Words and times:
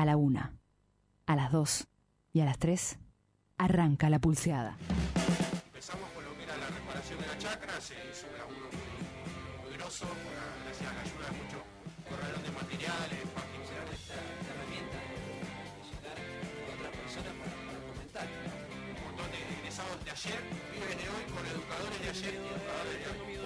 A 0.00 0.06
la 0.06 0.16
una, 0.16 0.54
a 1.26 1.36
las 1.36 1.52
dos 1.52 1.86
y 2.32 2.40
a 2.40 2.46
las 2.46 2.56
tres 2.56 2.98
arranca 3.58 4.08
la 4.08 4.18
pulseada. 4.18 4.78
Empezamos 5.66 6.08
con 6.14 6.24
lo 6.24 6.34
que 6.38 6.44
era 6.44 6.56
la 6.56 6.68
reparación 6.68 7.20
de 7.20 7.26
la 7.26 7.36
chacra, 7.36 7.78
se 7.78 7.92
hizo 8.10 8.26
un 8.32 8.38
laburo 8.38 8.70
muy, 8.72 9.68
muy 9.68 9.76
grosso, 9.76 10.06
gracias 10.64 10.90
a 10.90 10.94
la 10.94 11.00
ayuda 11.02 11.26
de 11.26 11.36
muchos 11.36 11.60
corralón 12.08 12.42
de 12.42 12.50
materiales, 12.50 13.20
particulares. 13.36 14.00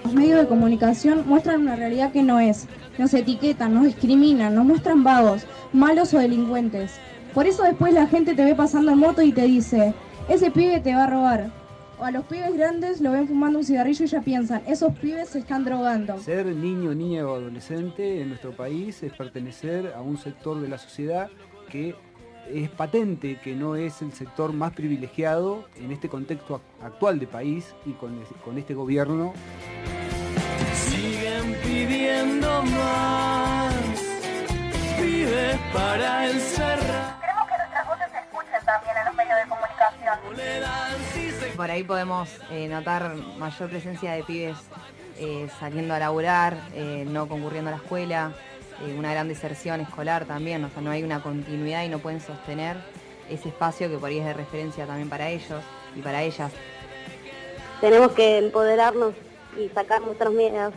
Los 0.04 0.12
medios 0.12 0.40
de 0.40 0.46
comunicación 0.46 1.24
muestran 1.26 1.62
una 1.62 1.76
realidad 1.76 2.12
que 2.12 2.22
no 2.22 2.38
es. 2.38 2.66
Nos 2.98 3.14
etiquetan, 3.14 3.74
nos 3.74 3.84
discriminan, 3.84 4.54
nos 4.54 4.64
muestran 4.64 5.02
vagos, 5.02 5.46
malos 5.72 6.12
o 6.14 6.18
delincuentes. 6.18 6.92
Por 7.32 7.46
eso 7.46 7.62
después 7.62 7.92
la 7.92 8.06
gente 8.06 8.34
te 8.34 8.45
ve 8.45 8.55
pasando 8.55 8.92
en 8.92 8.98
moto 8.98 9.22
y 9.22 9.32
te 9.32 9.42
dice, 9.42 9.95
ese 10.28 10.50
pibe 10.50 10.80
te 10.80 10.95
va 10.95 11.05
a 11.05 11.10
robar. 11.10 11.50
O 11.98 12.05
a 12.05 12.10
los 12.10 12.24
pibes 12.27 12.55
grandes 12.56 13.00
lo 13.00 13.12
ven 13.12 13.27
fumando 13.27 13.58
un 13.58 13.64
cigarrillo 13.64 14.05
y 14.05 14.08
ya 14.08 14.20
piensan, 14.20 14.62
esos 14.66 14.92
pibes 14.98 15.30
se 15.30 15.38
están 15.38 15.64
drogando. 15.64 16.19
Ser 16.19 16.46
niño, 16.46 16.94
niña 16.94 17.27
o 17.27 17.34
adolescente 17.34 18.20
en 18.20 18.28
nuestro 18.28 18.52
país 18.52 19.02
es 19.02 19.12
pertenecer 19.12 19.92
a 19.96 20.02
un 20.02 20.16
sector 20.19 20.60
de 20.60 20.69
la 20.69 20.78
sociedad 20.78 21.30
que 21.70 21.94
es 22.53 22.69
patente 22.71 23.39
que 23.43 23.55
no 23.55 23.77
es 23.77 24.03
el 24.03 24.12
sector 24.12 24.53
más 24.53 24.73
privilegiado 24.73 25.65
en 25.77 25.91
este 25.93 26.09
contexto 26.09 26.57
ac- 26.57 26.84
actual 26.87 27.19
de 27.19 27.27
país 27.27 27.75
y 27.87 27.93
con, 27.93 28.20
es- 28.23 28.29
con 28.45 28.59
este 28.59 28.75
gobierno. 28.75 29.33
Siguen 30.75 31.57
pidiendo 31.62 32.62
más. 32.62 33.75
Pibes 35.01 35.57
para 35.73 36.30
encerrar. 36.30 37.20
Queremos 37.20 37.48
que 37.48 37.57
nuestras 37.59 37.87
voces 37.87 38.07
se 38.12 38.19
escuchen 38.19 38.67
también 38.67 38.97
en 38.98 39.05
los 39.06 39.15
medios 39.15 39.37
de 39.39 39.48
comunicación. 39.48 40.36
Le 40.36 40.61
dan 40.61 40.92
si 41.12 41.31
se 41.31 41.47
Por 41.56 41.70
ahí 41.70 41.83
podemos 41.84 42.29
eh, 42.51 42.69
notar 42.69 43.14
mayor 43.39 43.69
presencia 43.70 44.12
de 44.12 44.23
pibes 44.25 44.56
eh, 45.19 45.48
saliendo 45.61 45.95
a 45.95 45.98
laburar, 45.98 46.56
eh, 46.75 47.05
no 47.08 47.29
concurriendo 47.29 47.70
a 47.70 47.73
la 47.73 47.79
escuela, 47.79 48.33
eh, 48.83 48.94
una 48.98 49.12
gran 49.12 49.28
deserción 49.28 49.80
escolar 49.80 50.25
también, 50.25 50.64
o 50.64 50.70
sea, 50.70 50.83
no 50.83 50.91
hay 50.91 51.03
una 51.03 51.22
continuidad 51.22 51.84
y 51.84 51.89
no 51.89 51.98
pueden 51.98 52.20
sostener 52.20 52.77
ese 53.30 53.48
espacio 53.48 53.89
que 53.89 53.97
por 53.97 54.11
ahí 54.11 54.19
es 54.19 54.25
de 54.25 54.34
referencia 54.34 54.86
también 54.86 55.08
para 55.08 55.28
ellos 55.30 55.62
y 55.97 56.00
para 56.00 56.22
ellas. 56.22 56.53
Tenemos 57.80 58.12
que 58.12 58.39
empoderarnos 58.39 59.14
y 59.58 59.69
sacar 59.69 60.02
nuestros 60.02 60.33
miedos. 60.33 60.72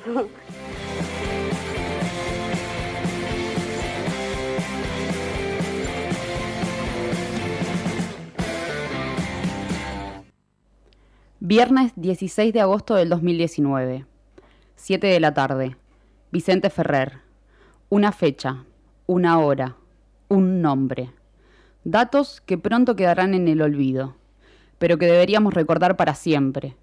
Viernes 11.40 11.94
16 11.96 12.52
de 12.52 12.60
agosto 12.60 12.96
del 12.96 13.08
2019. 13.10 14.06
7 14.76 15.08
de 15.08 15.20
la 15.20 15.34
tarde. 15.34 15.78
Vicente 16.30 16.70
Ferrer. 16.70 17.27
Una 17.90 18.12
fecha, 18.12 18.66
una 19.06 19.40
hora, 19.40 19.78
un 20.28 20.62
nombre. 20.62 21.14
Datos 21.86 22.42
que 22.42 22.58
pronto 22.58 22.98
quedarán 22.98 23.34
en 23.34 23.48
el 23.48 23.62
olvido, 23.62 24.18
pero 24.78 24.98
que 24.98 25.06
deberíamos 25.06 25.54
recordar 25.54 25.96
para 25.96 26.14
siempre. 26.14 26.76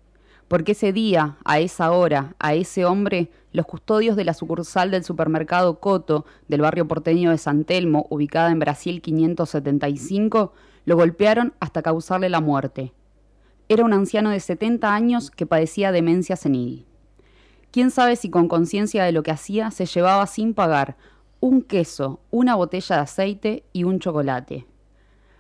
Porque 0.48 0.72
ese 0.72 0.94
día, 0.94 1.36
a 1.44 1.58
esa 1.58 1.92
hora, 1.92 2.34
a 2.38 2.54
ese 2.54 2.86
hombre, 2.86 3.30
los 3.52 3.66
custodios 3.66 4.16
de 4.16 4.24
la 4.24 4.32
sucursal 4.32 4.90
del 4.90 5.04
supermercado 5.04 5.78
Coto 5.78 6.24
del 6.48 6.62
barrio 6.62 6.88
porteño 6.88 7.32
de 7.32 7.36
San 7.36 7.64
Telmo, 7.64 8.06
ubicada 8.08 8.50
en 8.50 8.60
Brasil 8.60 9.02
575, 9.02 10.54
lo 10.86 10.96
golpearon 10.96 11.52
hasta 11.60 11.82
causarle 11.82 12.30
la 12.30 12.40
muerte. 12.40 12.94
Era 13.68 13.84
un 13.84 13.92
anciano 13.92 14.30
de 14.30 14.40
70 14.40 14.94
años 14.94 15.30
que 15.30 15.44
padecía 15.44 15.92
demencia 15.92 16.36
senil. 16.36 16.86
Quién 17.74 17.90
sabe 17.90 18.14
si 18.14 18.30
con 18.30 18.46
conciencia 18.46 19.02
de 19.02 19.10
lo 19.10 19.24
que 19.24 19.32
hacía 19.32 19.72
se 19.72 19.86
llevaba 19.86 20.28
sin 20.28 20.54
pagar 20.54 20.96
un 21.40 21.60
queso, 21.60 22.20
una 22.30 22.54
botella 22.54 22.94
de 22.94 23.02
aceite 23.02 23.64
y 23.72 23.82
un 23.82 23.98
chocolate. 23.98 24.68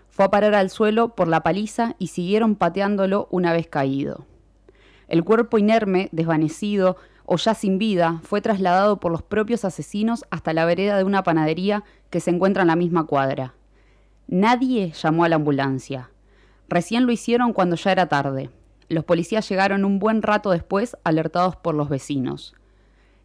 Fue 0.08 0.24
a 0.24 0.30
parar 0.32 0.52
al 0.56 0.68
suelo 0.68 1.14
por 1.14 1.28
la 1.28 1.44
paliza 1.44 1.94
y 2.00 2.08
siguieron 2.08 2.56
pateándolo 2.56 3.28
una 3.30 3.52
vez 3.52 3.68
caído. 3.68 4.26
El 5.06 5.22
cuerpo 5.22 5.58
inerme, 5.58 6.08
desvanecido 6.10 6.96
o 7.24 7.36
ya 7.36 7.54
sin 7.54 7.78
vida, 7.78 8.20
fue 8.24 8.40
trasladado 8.40 8.98
por 8.98 9.12
los 9.12 9.22
propios 9.22 9.64
asesinos 9.64 10.24
hasta 10.32 10.52
la 10.52 10.64
vereda 10.64 10.98
de 10.98 11.04
una 11.04 11.22
panadería 11.22 11.84
que 12.10 12.18
se 12.18 12.30
encuentra 12.30 12.62
en 12.62 12.66
la 12.66 12.74
misma 12.74 13.06
cuadra. 13.06 13.54
Nadie 14.26 14.90
llamó 14.90 15.22
a 15.22 15.28
la 15.28 15.36
ambulancia. 15.36 16.10
Recién 16.68 17.06
lo 17.06 17.12
hicieron 17.12 17.52
cuando 17.52 17.76
ya 17.76 17.92
era 17.92 18.08
tarde. 18.08 18.50
Los 18.88 19.04
policías 19.04 19.48
llegaron 19.48 19.84
un 19.84 19.98
buen 19.98 20.22
rato 20.22 20.50
después, 20.50 20.96
alertados 21.04 21.56
por 21.56 21.74
los 21.74 21.88
vecinos. 21.88 22.54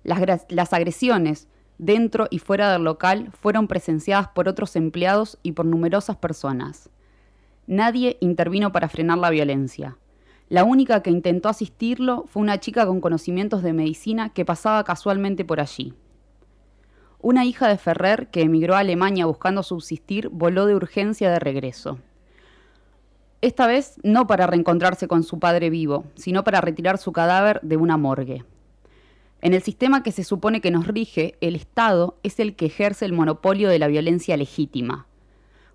Las, 0.03 0.73
agresiones, 0.73 1.47
dentro 1.77 2.27
y 2.29 2.39
fuera 2.39 2.71
del 2.71 2.83
local, 2.83 3.31
fueron 3.33 3.67
presenciadas 3.67 4.29
por 4.29 4.47
otros 4.47 4.75
empleados 4.75 5.37
y 5.43 5.51
por 5.51 5.65
numerosas 5.65 6.17
personas. 6.17 6.89
Nadie 7.67 8.17
intervino 8.21 8.71
para 8.71 8.89
frenar 8.89 9.17
la 9.17 9.29
violencia. 9.29 9.97
La 10.47 10.63
única 10.63 11.03
que 11.03 11.11
intentó 11.11 11.49
asistirlo 11.49 12.25
fue 12.27 12.41
una 12.41 12.59
chica 12.59 12.85
con 12.87 13.01
conocimientos 13.01 13.61
de 13.61 13.73
medicina 13.73 14.29
que 14.29 14.45
pasaba 14.45 14.83
casualmente 14.83 15.45
por 15.45 15.59
allí. 15.59 15.93
Una 17.21 17.45
hija 17.45 17.67
de 17.67 17.77
Ferrer, 17.77 18.29
que 18.31 18.41
emigró 18.41 18.75
a 18.75 18.79
Alemania 18.79 19.25
buscando 19.25 19.61
subsistir, 19.61 20.29
voló 20.29 20.65
de 20.65 20.75
urgencia 20.75 21.29
de 21.29 21.37
regreso. 21.37 21.99
Esta 23.41 23.67
vez 23.67 23.95
no 24.03 24.27
para 24.27 24.47
reencontrarse 24.47 25.07
con 25.07 25.23
su 25.23 25.39
padre 25.39 25.69
vivo, 25.69 26.03
sino 26.15 26.43
para 26.43 26.59
retirar 26.59 26.97
su 26.97 27.13
cadáver 27.13 27.61
de 27.63 27.77
una 27.77 27.95
morgue. 27.95 28.43
En 29.41 29.53
el 29.53 29.61
sistema 29.61 30.03
que 30.03 30.11
se 30.11 30.25
supone 30.25 30.59
que 30.59 30.71
nos 30.71 30.87
rige, 30.87 31.35
el 31.39 31.55
Estado 31.55 32.17
es 32.23 32.41
el 32.41 32.57
que 32.57 32.65
ejerce 32.65 33.05
el 33.05 33.13
monopolio 33.13 33.69
de 33.69 33.79
la 33.79 33.87
violencia 33.87 34.35
legítima. 34.35 35.07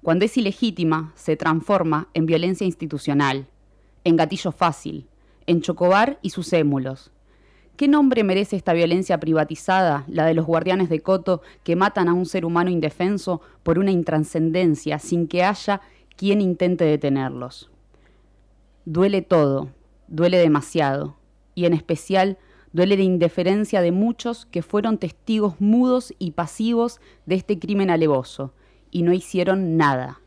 Cuando 0.03 0.27
es 0.27 0.37
ilegítima, 0.37 1.13
se 1.15 1.37
transforma 1.39 2.09
en 2.13 2.27
violencia 2.27 2.67
institucional, 2.67 3.47
en 4.05 4.17
gatillo 4.17 4.53
fácil, 4.53 5.07
en 5.47 5.63
chocobar 5.63 6.19
y 6.21 6.31
sus 6.31 6.53
émulos. 6.53 7.11
¿Qué 7.79 7.89
nombre 7.89 8.23
merece 8.23 8.57
esta 8.57 8.75
violencia 8.75 9.19
privatizada, 9.19 10.05
la 10.07 10.27
de 10.27 10.35
los 10.35 10.45
guardianes 10.45 10.91
de 10.91 11.01
Coto 11.01 11.41
que 11.65 11.75
matan 11.75 12.09
a 12.09 12.13
un 12.13 12.27
ser 12.27 12.45
humano 12.45 12.71
indefenso 12.71 13.41
por 13.63 13.79
una 13.79 13.91
intranscendencia 13.91 14.99
sin 14.99 15.27
que 15.27 15.43
haya 15.43 15.81
quien 16.17 16.41
intente 16.41 16.85
detenerlos? 16.85 17.71
Duele 18.85 19.23
todo, 19.23 19.71
duele 20.09 20.39
demasiado, 20.39 21.17
y 21.55 21.67
en 21.67 21.73
especial 21.73 22.39
duele 22.73 22.97
la 22.97 23.03
indiferencia 23.03 23.81
de 23.81 23.93
muchos 23.93 24.47
que 24.47 24.63
fueron 24.63 24.99
testigos 24.99 25.61
mudos 25.61 26.13
y 26.19 26.33
pasivos 26.33 27.01
de 27.27 27.37
este 27.37 27.59
crimen 27.59 27.91
alevoso, 27.91 28.53
y 28.91 29.03
no 29.03 29.13
hicieron 29.13 29.77
nada. 29.77 30.21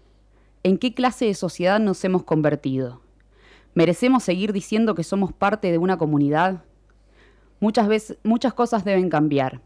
¿En 0.63 0.77
qué 0.77 0.93
clase 0.93 1.25
de 1.25 1.33
sociedad 1.33 1.79
nos 1.79 2.03
hemos 2.03 2.23
convertido? 2.23 3.01
¿Merecemos 3.73 4.23
seguir 4.23 4.53
diciendo 4.53 4.95
que 4.95 5.03
somos 5.03 5.31
parte 5.31 5.71
de 5.71 5.77
una 5.77 5.97
comunidad? 5.97 6.63
Muchas 7.59 7.87
veces, 7.87 8.17
muchas 8.23 8.53
cosas 8.53 8.83
deben 8.83 9.09
cambiar. 9.09 9.61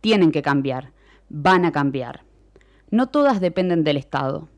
Tienen 0.00 0.30
que 0.30 0.40
cambiar. 0.40 0.92
Van 1.28 1.64
a 1.64 1.72
cambiar. 1.72 2.24
No 2.90 3.08
todas 3.08 3.40
dependen 3.40 3.84
del 3.84 3.96
Estado. 3.96 4.48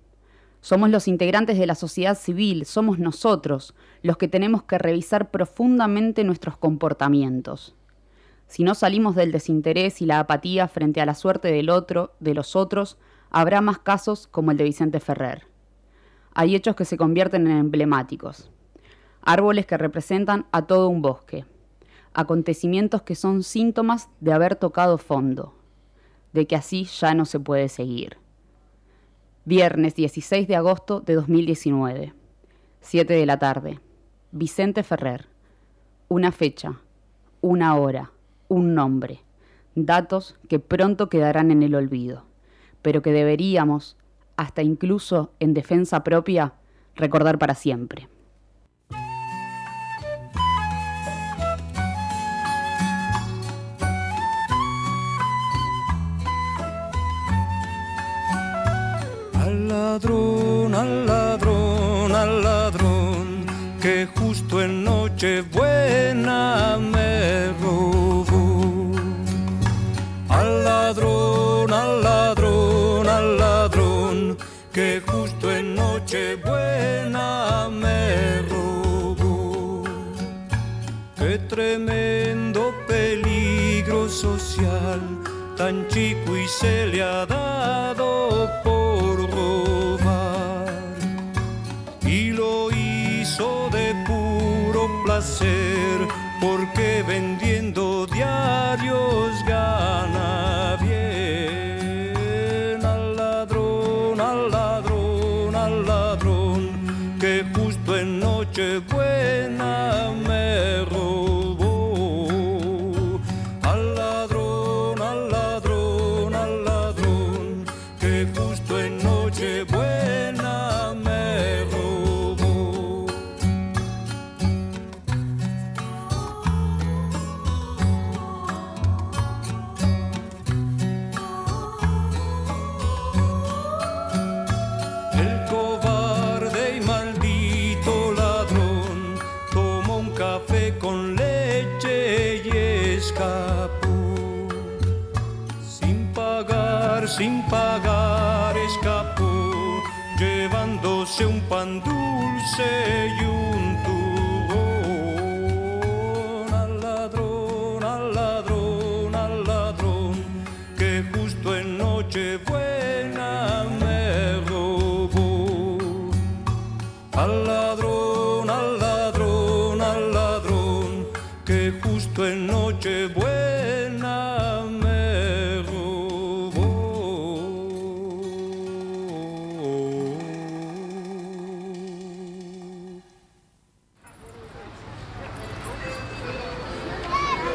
Somos 0.63 0.91
los 0.91 1.09
integrantes 1.09 1.59
de 1.59 1.67
la 1.67 1.75
sociedad 1.75 2.17
civil, 2.17 2.67
somos 2.67 3.01
nosotros 3.01 3.75
los 4.01 4.17
que 4.17 4.29
tenemos 4.29 4.63
que 4.63 4.79
revisar 4.79 5.33
profundamente 5.33 6.23
nuestros 6.23 6.57
comportamientos. 6.57 7.75
Si 8.47 8.63
no 8.63 8.77
salimos 8.77 9.17
del 9.17 9.33
desinterés 9.33 10.01
y 10.01 10.07
la 10.07 10.21
apatía 10.21 10.69
frente 10.69 11.01
a 11.01 11.07
la 11.07 11.17
suerte 11.17 11.49
del 11.49 11.69
otro, 11.69 12.15
de 12.21 12.35
los 12.35 12.55
otros, 12.55 12.97
habrá 13.31 13.61
más 13.61 13.81
casos 13.81 14.29
como 14.29 14.53
el 14.53 14.57
de 14.57 14.63
Vicente 14.63 15.01
Ferrer. 15.01 15.49
Hay 16.33 16.55
hechos 16.55 16.77
que 16.77 16.85
se 16.85 16.97
convierten 16.97 17.49
en 17.49 17.57
emblemáticos. 17.57 18.49
Árboles 19.21 19.67
que 19.67 19.77
representan 19.77 20.47
a 20.53 20.67
todo 20.67 20.89
un 20.89 21.03
bosque. 21.03 21.45
Acontecimientos 22.15 23.03
que 23.03 23.17
son 23.17 23.43
síntomas 23.43 24.11
de 24.21 24.33
haber 24.33 24.55
tocado 24.55 24.97
fondo. 24.97 25.57
De 26.33 26.47
que 26.47 26.55
así 26.55 26.85
ya 26.85 27.15
no 27.15 27.25
se 27.25 27.41
puede 27.41 27.69
seguir. 27.69 28.22
Viernes 29.45 29.97
16 29.97 30.47
de 30.47 30.55
agosto 30.55 31.01
de 31.01 31.17
2019. 31.17 32.15
7 32.81 33.13
de 33.13 33.27
la 33.27 33.41
tarde. 33.41 33.81
Vicente 34.31 34.85
Ferrer. 34.85 35.27
Una 36.07 36.31
fecha, 36.31 36.81
una 37.41 37.75
hora, 37.75 38.13
un 38.47 38.77
nombre. 38.77 39.19
Datos 39.75 40.37
que 40.49 40.61
pronto 40.61 41.09
quedarán 41.09 41.51
en 41.51 41.65
el 41.65 41.75
olvido, 41.75 42.25
pero 42.83 43.03
que 43.03 43.11
deberíamos, 43.11 43.97
hasta 44.37 44.63
incluso 44.63 45.33
en 45.41 45.55
defensa 45.55 46.05
propia, 46.05 46.55
recordar 46.95 47.41
para 47.41 47.57
siempre. 47.57 48.07
Ladrón, 59.69 60.75
al 60.75 61.07
ladrón, 61.07 62.15
al 62.15 62.43
ladrón, 62.43 63.47
que 63.81 64.07
justo 64.17 64.63
en 64.63 64.85
Nochebuena 64.85 66.79
me 66.79 67.49
robó. 67.61 68.93
Al 70.29 70.65
ladrón, 70.65 71.73
al 71.73 72.03
ladrón, 72.03 73.09
al 73.09 73.39
ladrón, 73.39 74.39
que 74.73 75.03
justo 75.07 75.51
en 75.51 75.75
Nochebuena 75.75 77.69
me 77.71 78.43
robó. 78.51 79.85
Qué 81.17 81.39
tremendo 81.49 82.75
peligro 82.87 84.09
social, 84.09 85.01
tan 85.57 85.87
chico 85.89 86.37
y 86.37 86.47
se 86.49 86.87
le 86.87 87.03
ha 87.03 87.27
dado 87.27 88.51
por 88.65 88.82
porque 96.41 97.03
vendiendo 97.07 98.07
diarios 98.07 99.32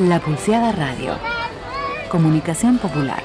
La 0.07 0.21
Pulseada 0.21 0.71
Radio. 0.71 1.17
Comunicación 2.09 2.77
popular. 2.77 3.21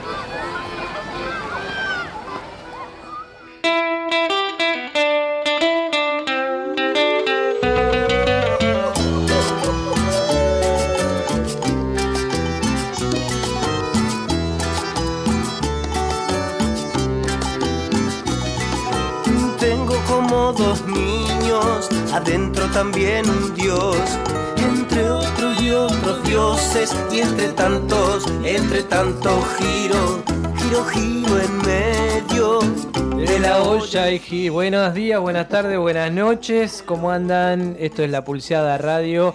Tengo 19.60 19.94
como 20.08 20.52
dos 20.52 20.84
niños, 20.86 21.88
adentro 22.12 22.66
también 22.70 23.30
un 23.30 23.54
dios, 23.54 23.96
dioses, 26.32 26.96
y 27.12 27.20
entre 27.20 27.48
tantos, 27.48 28.24
entre 28.42 28.82
tanto 28.84 29.42
giro, 29.58 30.22
giro, 30.56 30.84
giro 30.86 31.38
en 31.38 31.58
medio 31.58 32.60
De 33.18 33.38
la 33.38 33.62
olla 33.62 34.10
y 34.10 34.48
Buenos 34.48 34.94
días, 34.94 35.20
buenas 35.20 35.50
tardes, 35.50 35.78
buenas 35.78 36.10
noches. 36.10 36.82
¿Cómo 36.86 37.10
andan? 37.10 37.76
Esto 37.78 38.02
es 38.02 38.10
La 38.10 38.24
Pulseada 38.24 38.78
Radio. 38.78 39.34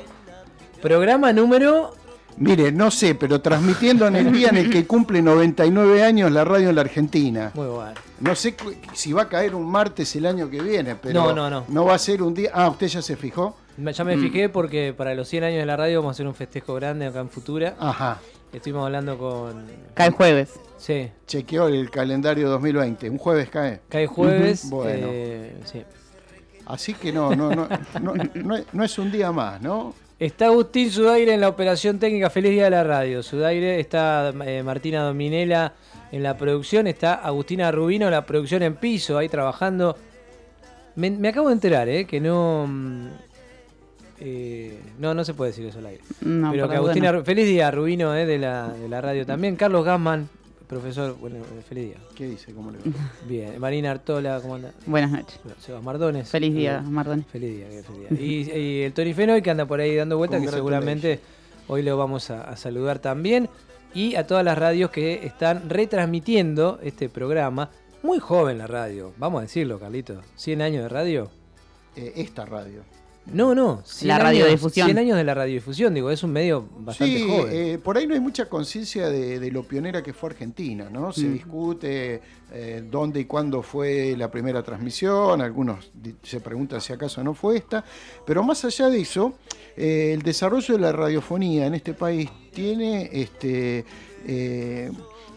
Programa 0.81 1.31
número. 1.33 1.93
Mire, 2.37 2.71
no 2.71 2.89
sé, 2.89 3.13
pero 3.13 3.41
transmitiendo 3.41 4.07
en 4.07 4.15
el 4.15 4.31
día 4.31 4.49
en 4.49 4.57
el 4.57 4.71
que 4.71 4.87
cumple 4.87 5.21
99 5.21 6.03
años 6.03 6.31
la 6.31 6.45
radio 6.45 6.69
en 6.69 6.75
la 6.75 6.81
Argentina. 6.81 7.51
Muy 7.53 7.67
bueno. 7.67 7.93
No 8.21 8.33
sé 8.33 8.55
si 8.93 9.13
va 9.13 9.23
a 9.23 9.29
caer 9.29 9.53
un 9.53 9.69
martes 9.69 10.15
el 10.15 10.25
año 10.25 10.49
que 10.49 10.61
viene, 10.63 10.95
pero 10.95 11.25
No, 11.25 11.31
no, 11.31 11.47
no. 11.47 11.63
no 11.67 11.85
va 11.85 11.93
a 11.93 11.99
ser 11.99 12.23
un 12.23 12.33
día. 12.33 12.49
Ah, 12.55 12.69
usted 12.69 12.87
ya 12.87 13.03
se 13.03 13.15
fijó. 13.15 13.55
Ya 13.77 14.03
me 14.03 14.15
Mm. 14.17 14.21
fijé 14.21 14.49
porque 14.49 14.93
para 14.97 15.13
los 15.13 15.27
100 15.27 15.43
años 15.43 15.59
de 15.59 15.65
la 15.65 15.77
radio 15.77 15.99
vamos 15.99 16.09
a 16.09 16.15
hacer 16.15 16.27
un 16.27 16.33
festejo 16.35 16.73
grande 16.75 17.05
acá 17.05 17.19
en 17.19 17.29
Futura. 17.29 17.75
Ajá. 17.79 18.19
Estuvimos 18.51 18.85
hablando 18.85 19.17
con. 19.17 19.65
Cae 19.93 20.09
jueves. 20.11 20.59
Sí. 20.77 21.09
Chequeó 21.27 21.67
el 21.67 21.89
calendario 21.91 22.49
2020. 22.49 23.09
Un 23.09 23.17
jueves 23.17 23.49
cae. 23.49 23.81
Cae 23.89 24.07
jueves. 24.07 24.69
Bueno. 24.69 25.07
eh, 25.11 25.55
sí. 25.65 25.83
Así 26.65 26.93
que 26.95 27.11
no, 27.13 27.35
no, 27.35 27.49
no, 27.55 27.67
no, 28.01 28.13
no 28.33 28.55
es- 28.57 28.65
no 28.73 28.83
es 28.83 28.97
un 28.99 29.11
día 29.11 29.31
más, 29.31 29.61
¿no? 29.61 29.93
Está 30.19 30.47
Agustín 30.47 30.89
Sudaire 30.89 31.33
en 31.33 31.41
la 31.41 31.49
operación 31.49 31.99
técnica. 31.99 32.29
Feliz 32.29 32.51
día 32.51 32.63
de 32.65 32.69
la 32.71 32.83
radio. 32.83 33.21
Sudaire 33.21 33.79
está 33.79 34.33
eh, 34.45 34.63
Martina 34.63 35.03
Dominela 35.03 35.73
en 36.11 36.23
la 36.23 36.35
producción. 36.37 36.87
Está 36.87 37.13
Agustina 37.15 37.71
Rubino 37.71 38.05
en 38.07 38.11
la 38.11 38.25
producción 38.25 38.63
en 38.63 38.75
piso, 38.75 39.17
ahí 39.17 39.29
trabajando. 39.29 39.95
Me, 40.95 41.11
me 41.11 41.27
acabo 41.29 41.49
de 41.49 41.53
enterar, 41.53 41.87
¿eh? 41.89 42.05
Que 42.05 42.19
no. 42.19 42.67
Eh, 44.19 44.79
no, 44.99 45.13
no 45.13 45.23
se 45.23 45.33
puede 45.33 45.51
decir 45.51 45.65
eso 45.65 45.79
al 45.79 45.85
aire. 45.87 46.03
No, 46.21 46.51
Pero 46.51 46.69
que 46.69 46.75
Agustina. 46.75 47.23
Feliz 47.23 47.45
día, 47.47 47.69
Rubino, 47.71 48.15
¿eh? 48.15 48.25
De 48.25 48.37
la, 48.37 48.69
de 48.69 48.89
la 48.89 49.01
radio 49.01 49.25
también. 49.25 49.55
Carlos 49.55 49.85
Gassman, 49.85 50.27
profesor. 50.67 51.15
Bueno, 51.19 51.37
eh, 51.37 51.61
feliz 51.67 51.85
día. 51.89 51.97
¿Qué 52.15 52.27
dice? 52.27 52.53
¿Cómo 52.53 52.71
le 52.71 52.77
va? 52.79 52.83
Bien. 53.27 53.59
Marina 53.59 53.91
Artola, 53.91 54.39
¿cómo 54.41 54.55
anda? 54.55 54.71
Buenas 54.85 55.11
noches. 55.11 55.39
Sebas 55.59 55.83
Mardones. 55.83 56.29
Feliz 56.29 56.53
día, 56.53 56.83
Eh, 56.85 56.89
Mardones. 56.89 57.25
Feliz 57.27 57.55
día, 57.57 57.69
que 57.69 57.83
feliz 57.83 58.09
día. 58.09 58.19
Y, 58.19 58.59
y 58.59 58.81
el 58.83 58.93
Tony 58.93 59.13
Fenoy 59.13 59.41
que 59.41 59.51
anda 59.51 59.65
por 59.65 59.79
ahí 59.79 59.95
dando 59.95 60.17
vueltas, 60.17 60.41
que 60.41 60.49
seguramente 60.49 61.19
hoy 61.67 61.83
lo 61.83 61.95
vamos 61.97 62.29
a, 62.31 62.41
a 62.43 62.57
saludar 62.57 62.99
también. 62.99 63.49
Y 63.93 64.15
a 64.15 64.27
todas 64.27 64.43
las 64.43 64.57
radios 64.57 64.91
que 64.91 65.25
están 65.25 65.69
retransmitiendo 65.69 66.79
este 66.83 67.07
programa. 67.09 67.69
Muy 68.03 68.19
joven 68.19 68.59
la 68.59 68.67
radio, 68.67 69.11
vamos 69.17 69.39
a 69.39 69.41
decirlo, 69.43 69.79
Carlito. 69.79 70.21
100 70.35 70.61
años 70.61 70.83
de 70.83 70.89
radio. 70.89 71.31
Eh, 71.95 72.13
esta 72.17 72.45
radio. 72.45 72.83
No, 73.33 73.53
no. 73.53 73.81
100 73.85 74.07
La 74.07 74.15
años- 74.15 74.23
radiodifusión. 74.23 74.87
100 74.87 74.97
años 74.97 75.17
de 75.17 75.23
la 75.23 75.33
radiodifusión, 75.33 75.93
digo, 75.93 76.09
es 76.11 76.23
un 76.23 76.31
medio 76.31 76.65
bastante 76.79 77.17
sí, 77.17 77.27
joven. 77.27 77.47
eh, 77.51 77.77
por 77.77 77.97
ahí 77.97 78.07
no 78.07 78.13
hay 78.13 78.19
mucha 78.21 78.47
conciencia 78.47 79.09
de, 79.09 79.39
de 79.39 79.51
lo 79.51 79.63
pionera 79.63 80.01
que 80.01 80.13
fue 80.13 80.29
Argentina, 80.29 80.89
¿no? 80.89 81.11
Se 81.11 81.25
Mm. 81.25 81.33
discute 81.33 82.21
eh, 82.53 82.81
dónde 82.89 83.19
y 83.19 83.25
cuándo 83.25 83.61
fue 83.61 84.15
la 84.17 84.31
primera 84.31 84.63
transmisión, 84.63 85.41
algunos 85.41 85.91
se 86.23 86.39
preguntan 86.39 86.79
si 86.79 86.93
acaso 86.93 87.21
no 87.21 87.33
fue 87.33 87.57
esta, 87.57 87.83
pero 88.25 88.41
más 88.43 88.63
allá 88.63 88.87
de 88.89 89.01
eso, 89.01 89.33
eh, 89.75 90.11
el 90.13 90.21
desarrollo 90.21 90.75
de 90.75 90.79
la 90.79 90.93
radiofonía 90.93 91.65
en 91.65 91.73
este 91.75 91.93
país 91.93 92.29
tiene 92.53 93.09
este, 93.11 93.83
eh, 94.25 94.89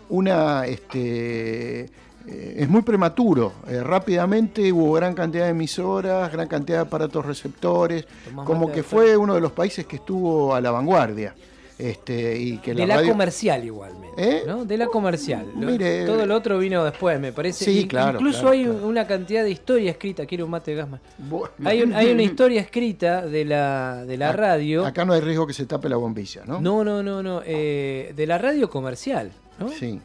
una... 0.09 0.67
Este, 0.67 1.91
eh, 2.31 2.55
es 2.59 2.69
muy 2.69 2.83
prematuro. 2.83 3.53
Eh, 3.69 3.83
rápidamente 3.83 4.73
hubo 4.73 4.93
gran 4.93 5.15
cantidad 5.15 5.45
de 5.45 5.51
emisoras, 5.51 6.31
gran 6.33 6.49
cantidad 6.49 6.79
de 6.79 6.83
aparatos 6.83 7.25
receptores, 7.27 8.07
Tomás 8.25 8.47
como 8.47 8.71
que 8.71 8.83
fue 8.83 9.17
uno 9.17 9.35
de 9.35 9.41
los 9.41 9.53
países 9.53 9.87
que 9.87 9.97
estuvo 9.97 10.55
a 10.55 10.61
la 10.61 10.71
vanguardia. 10.71 11.35
Este, 11.79 12.39
y 12.39 12.59
que 12.59 12.75
de 12.75 12.81
la 12.81 12.87
la 12.89 12.97
radio- 12.97 13.13
comercial 13.13 13.65
igualmente. 13.65 14.11
¿Eh? 14.19 14.43
¿no? 14.47 14.67
De 14.67 14.77
la 14.77 14.87
comercial. 14.89 15.47
Mire, 15.55 16.05
todo 16.05 16.27
lo 16.27 16.37
otro 16.37 16.59
vino 16.59 16.85
después, 16.85 17.19
me 17.19 17.33
parece. 17.33 17.65
Sí, 17.65 17.89
claro, 17.89 18.19
Incluso 18.19 18.41
claro, 18.41 18.53
hay 18.55 18.65
claro. 18.65 18.87
una 18.87 19.07
cantidad 19.07 19.43
de 19.43 19.51
historia 19.51 19.91
escrita. 19.93 20.27
Quiero 20.27 20.45
un 20.45 20.51
mate 20.51 20.75
de. 20.75 20.85
Bueno. 21.17 21.49
Hay, 21.65 21.81
un- 21.83 21.95
hay 21.95 22.13
una 22.13 22.23
historia 22.31 22.61
escrita 22.61 23.23
de 23.27 23.47
la, 23.47 24.05
de 24.05 24.19
la 24.19 24.31
radio. 24.33 24.85
Acá 24.85 25.07
no 25.07 25.15
hay 25.15 25.23
riesgo 25.23 25.47
que 25.47 25.55
se 25.55 25.65
tape 25.65 25.89
la 25.89 25.97
bombilla, 25.97 26.43
¿no? 26.47 26.61
No, 26.61 26.85
no, 26.85 27.03
no, 27.03 27.23
no. 27.23 27.41
eh, 27.47 28.13
de 28.15 28.27
la 28.27 28.37
radio 28.37 28.69
comercial. 28.69 29.33
¿no? 29.59 29.71
Sí. 29.71 29.99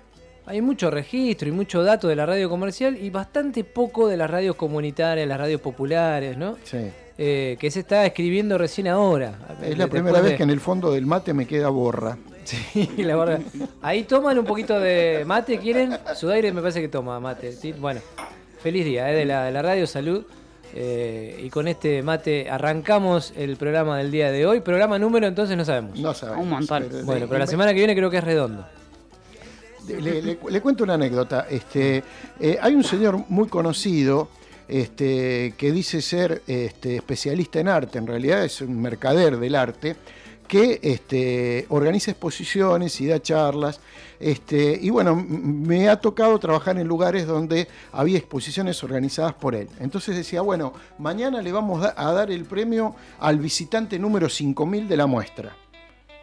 Hay 0.45 0.61
mucho 0.61 0.89
registro 0.91 1.47
y 1.49 1.51
mucho 1.51 1.83
dato 1.83 2.07
de 2.07 2.15
la 2.15 2.25
radio 2.25 2.49
comercial 2.49 2.97
y 3.01 3.09
bastante 3.09 3.63
poco 3.63 4.07
de 4.07 4.17
las 4.17 4.29
radios 4.29 4.55
comunitarias, 4.55 5.27
las 5.27 5.39
radios 5.39 5.61
populares, 5.61 6.37
¿no? 6.37 6.57
Sí. 6.63 6.77
Eh, 7.17 7.55
que 7.59 7.71
se 7.71 7.79
está 7.79 8.05
escribiendo 8.05 8.57
recién 8.57 8.87
ahora. 8.87 9.35
Es 9.63 9.77
la 9.77 9.87
primera 9.87 10.21
de- 10.21 10.29
vez 10.29 10.37
que 10.37 10.43
en 10.43 10.49
el 10.49 10.59
fondo 10.59 10.91
del 10.91 11.05
mate 11.05 11.33
me 11.33 11.45
queda 11.47 11.69
borra. 11.69 12.17
Sí, 12.43 12.89
la 12.97 13.15
verdad. 13.15 13.39
Ahí 13.81 14.03
toman 14.03 14.37
un 14.37 14.45
poquito 14.45 14.79
de 14.79 15.23
mate, 15.25 15.57
¿quieren? 15.57 15.97
Sudaire 16.15 16.51
me 16.51 16.61
parece 16.61 16.81
que 16.81 16.89
toma 16.89 17.19
mate. 17.19 17.53
¿sí? 17.53 17.71
Bueno, 17.71 18.01
feliz 18.61 18.83
día 18.85 19.09
eh, 19.11 19.15
de, 19.15 19.25
la, 19.25 19.45
de 19.45 19.51
la 19.51 19.61
radio, 19.61 19.87
salud. 19.87 20.25
Eh, 20.77 21.39
y 21.41 21.49
con 21.49 21.69
este 21.69 22.03
mate 22.03 22.49
arrancamos 22.49 23.33
el 23.37 23.55
programa 23.55 23.97
del 23.97 24.11
día 24.11 24.29
de 24.29 24.45
hoy. 24.45 24.59
Programa 24.59 24.99
número 24.99 25.25
entonces 25.25 25.55
no 25.55 25.63
sabemos. 25.63 25.97
No 25.97 26.13
sabemos. 26.13 26.43
Un 26.43 26.49
montón. 26.49 26.85
pero- 26.91 27.05
Bueno, 27.05 27.25
pero 27.27 27.39
la 27.39 27.47
semana 27.47 27.71
que 27.71 27.77
viene 27.77 27.95
creo 27.95 28.09
que 28.11 28.17
es 28.17 28.23
redondo. 28.25 28.65
Le, 29.87 30.61
cuento 30.61 30.83
una 30.83 30.95
anécdota. 30.95 31.47
Este, 31.49 32.03
eh, 32.39 32.57
hay 32.61 32.75
un 32.75 32.83
señor 32.83 33.23
muy 33.29 33.47
conocido 33.47 34.29
este, 34.67 35.53
que 35.57 35.71
dice 35.71 36.01
ser 36.01 36.41
este, 36.47 36.95
especialista 36.95 37.59
en 37.59 37.67
arte, 37.67 37.99
en 37.99 38.07
realidad 38.07 38.43
es 38.43 38.61
un 38.61 38.81
mercader 38.81 39.37
del 39.37 39.55
arte, 39.55 39.95
que 40.47 40.79
este, 40.81 41.65
organiza 41.69 42.11
exposiciones 42.11 42.99
y 43.01 43.07
da 43.07 43.21
charlas. 43.21 43.79
Este, 44.19 44.77
y 44.81 44.89
bueno, 44.89 45.15
me 45.15 45.89
ha 45.89 45.99
tocado 45.99 46.37
trabajar 46.39 46.77
en 46.77 46.87
lugares 46.87 47.25
donde 47.25 47.67
había 47.91 48.17
exposiciones 48.17 48.83
organizadas 48.83 49.33
por 49.33 49.55
él. 49.55 49.67
Entonces 49.79 50.15
decía, 50.15 50.41
bueno, 50.41 50.73
mañana 50.99 51.41
le 51.41 51.51
vamos 51.51 51.85
a 51.95 52.11
dar 52.11 52.31
el 52.31 52.45
premio 52.45 52.95
al 53.19 53.39
visitante 53.39 53.99
número 53.99 54.29
5000 54.29 54.87
de 54.87 54.97
la 54.97 55.07
muestra. 55.07 55.55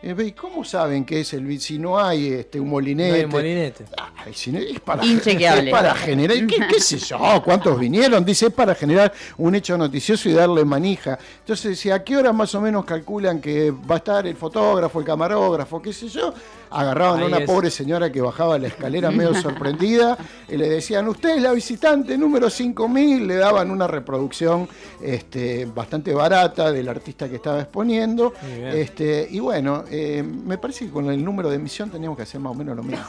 Eh, 0.03 0.15
ve, 0.15 0.27
¿y 0.27 0.33
¿Cómo 0.33 0.65
saben 0.65 1.05
que 1.05 1.21
es 1.21 1.33
el 1.33 1.61
si 1.61 1.79
no 1.79 1.99
hay 1.99 2.33
este, 2.33 2.59
un 2.59 2.71
molinete? 2.71 3.11
No 3.11 3.15
hay 3.15 3.27
molinete. 3.27 3.85
Ay, 4.17 4.35
si 4.35 4.51
no- 4.51 4.59
es 4.59 4.81
para, 4.81 5.05
Inchequeable. 5.05 5.71
es 5.71 5.71
para 5.71 5.95
generar, 5.95 6.37
¿qué, 6.47 6.57
qué 6.69 6.81
sé 6.81 6.99
yo? 6.99 7.19
¿Cuántos 7.45 7.79
vinieron? 7.79 8.25
Dice, 8.25 8.47
es 8.47 8.53
para 8.53 8.75
generar 8.75 9.13
un 9.39 9.55
hecho 9.55 9.79
noticioso 9.79 10.29
y 10.29 10.33
darle 10.33 10.65
manija. 10.65 11.17
Entonces 11.39 11.71
decía, 11.71 11.97
¿a 11.97 12.05
qué 12.05 12.17
hora 12.17 12.33
más 12.33 12.53
o 12.57 12.61
menos 12.61 12.85
calculan 12.85 13.41
que 13.41 13.71
va 13.71 13.95
a 13.95 13.99
estar 13.99 14.27
el 14.27 14.35
fotógrafo, 14.37 14.99
el 14.99 15.07
camarógrafo, 15.07 15.81
qué 15.81 15.93
sé 15.93 16.09
yo? 16.09 16.35
Agarraban 16.73 17.21
a 17.23 17.27
una 17.27 17.39
es. 17.39 17.45
pobre 17.47 17.71
señora 17.71 18.11
que 18.11 18.21
bajaba 18.21 18.59
la 18.59 18.69
escalera 18.69 19.11
medio 19.11 19.35
sorprendida 19.41 20.17
y 20.49 20.57
le 20.57 20.69
decían, 20.69 21.07
usted 21.09 21.37
es 21.37 21.43
la 21.43 21.53
visitante 21.53 22.17
número 22.19 22.49
5000, 22.51 23.27
le 23.27 23.37
daban 23.37 23.71
una 23.71 23.87
reproducción 23.87 24.69
este, 25.01 25.67
bastante 25.67 26.13
barata 26.15 26.73
del 26.73 26.89
artista 26.89 27.29
que 27.29 27.37
estaba 27.37 27.61
exponiendo. 27.61 28.33
Este, 28.73 29.27
y 29.31 29.39
bueno, 29.41 29.85
eh, 29.91 30.23
me 30.23 30.59
parece 30.59 30.87
que 30.87 30.91
con 30.91 31.11
el 31.11 31.25
número 31.25 31.51
de 31.51 31.57
emisión 31.57 31.91
teníamos 31.91 32.17
que 32.17 32.23
hacer 32.25 32.41
más 32.41 32.53
o 32.53 32.55
menos 32.55 32.77
lo 32.77 32.83
mismo. 32.83 33.05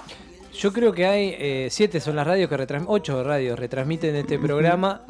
Yo 0.53 0.71
creo 0.71 0.91
que 0.93 1.07
hay 1.07 1.35
eh, 1.39 1.67
siete 1.71 1.99
son 1.99 2.15
las 2.15 2.27
radios 2.27 2.47
que 2.47 2.55
retransmiten, 2.55 2.93
ocho 2.95 3.23
radios 3.23 3.57
retransmiten 3.57 4.15
este 4.15 4.37
programa. 4.37 5.01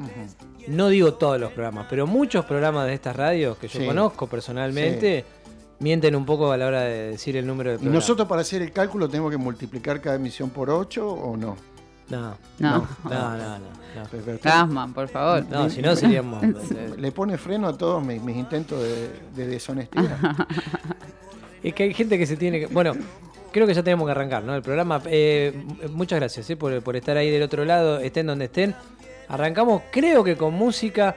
No 0.68 0.88
digo 0.88 1.16
todos 1.16 1.38
los 1.38 1.52
programas, 1.52 1.88
pero 1.90 2.08
muchos 2.08 2.46
programas 2.46 2.88
de 2.88 2.94
estas 2.94 3.14
radios 3.16 3.58
que 3.58 3.68
yo 3.68 3.82
Sí. 3.82 3.86
conozco 3.86 4.28
personalmente 4.28 5.26
mienten 5.84 6.16
un 6.16 6.26
poco 6.26 6.52
a 6.52 6.58
la 6.58 6.66
hora 6.66 6.82
de 6.82 7.12
decir 7.12 7.36
el 7.38 7.46
número 7.46 7.78
de 7.78 7.86
¿Y 7.86 7.90
nosotros 7.90 8.28
para 8.28 8.42
hacer 8.42 8.62
el 8.62 8.72
cálculo 8.72 9.08
tenemos 9.10 9.30
que 9.30 9.38
multiplicar 9.38 10.02
cada 10.02 10.16
emisión 10.16 10.50
por 10.50 10.70
8 10.70 11.08
o 11.08 11.38
no? 11.38 11.58
No, 12.10 12.36
No. 12.60 12.88
no, 13.04 13.10
no, 13.10 13.38
no. 13.38 13.60
no. 13.60 14.40
Gasman, 14.42 14.94
por 14.94 15.08
favor. 15.08 15.46
No, 15.50 15.70
si 15.70 15.82
no 15.82 15.96
seríamos. 15.96 16.44
eh, 16.44 16.94
Le 16.98 17.12
pone 17.12 17.38
freno 17.38 17.68
a 17.68 17.78
todos 17.78 18.04
mis, 18.04 18.22
mis 18.22 18.36
intentos 18.38 18.82
de, 18.82 19.10
de 19.36 19.48
deshonestidad. 19.48 20.18
Es 21.64 21.74
que 21.74 21.84
hay 21.84 21.94
gente 21.94 22.18
que 22.18 22.26
se 22.26 22.36
tiene 22.36 22.60
que. 22.60 22.66
Bueno, 22.68 22.94
creo 23.54 23.66
que 23.66 23.74
ya 23.74 23.82
tenemos 23.82 24.06
que 24.06 24.12
arrancar, 24.12 24.44
¿no? 24.44 24.54
El 24.54 24.62
programa. 24.62 25.02
Eh, 25.06 25.64
muchas 25.92 26.20
gracias 26.20 26.50
eh, 26.50 26.58
por, 26.58 26.82
por 26.84 26.98
estar 26.98 27.16
ahí 27.16 27.30
del 27.32 27.42
otro 27.42 27.64
lado, 27.64 28.00
estén 28.00 28.28
donde 28.28 28.46
estén. 28.46 28.76
Arrancamos, 29.30 29.84
creo 29.90 30.26
que 30.26 30.36
con 30.36 30.54
música. 30.54 31.16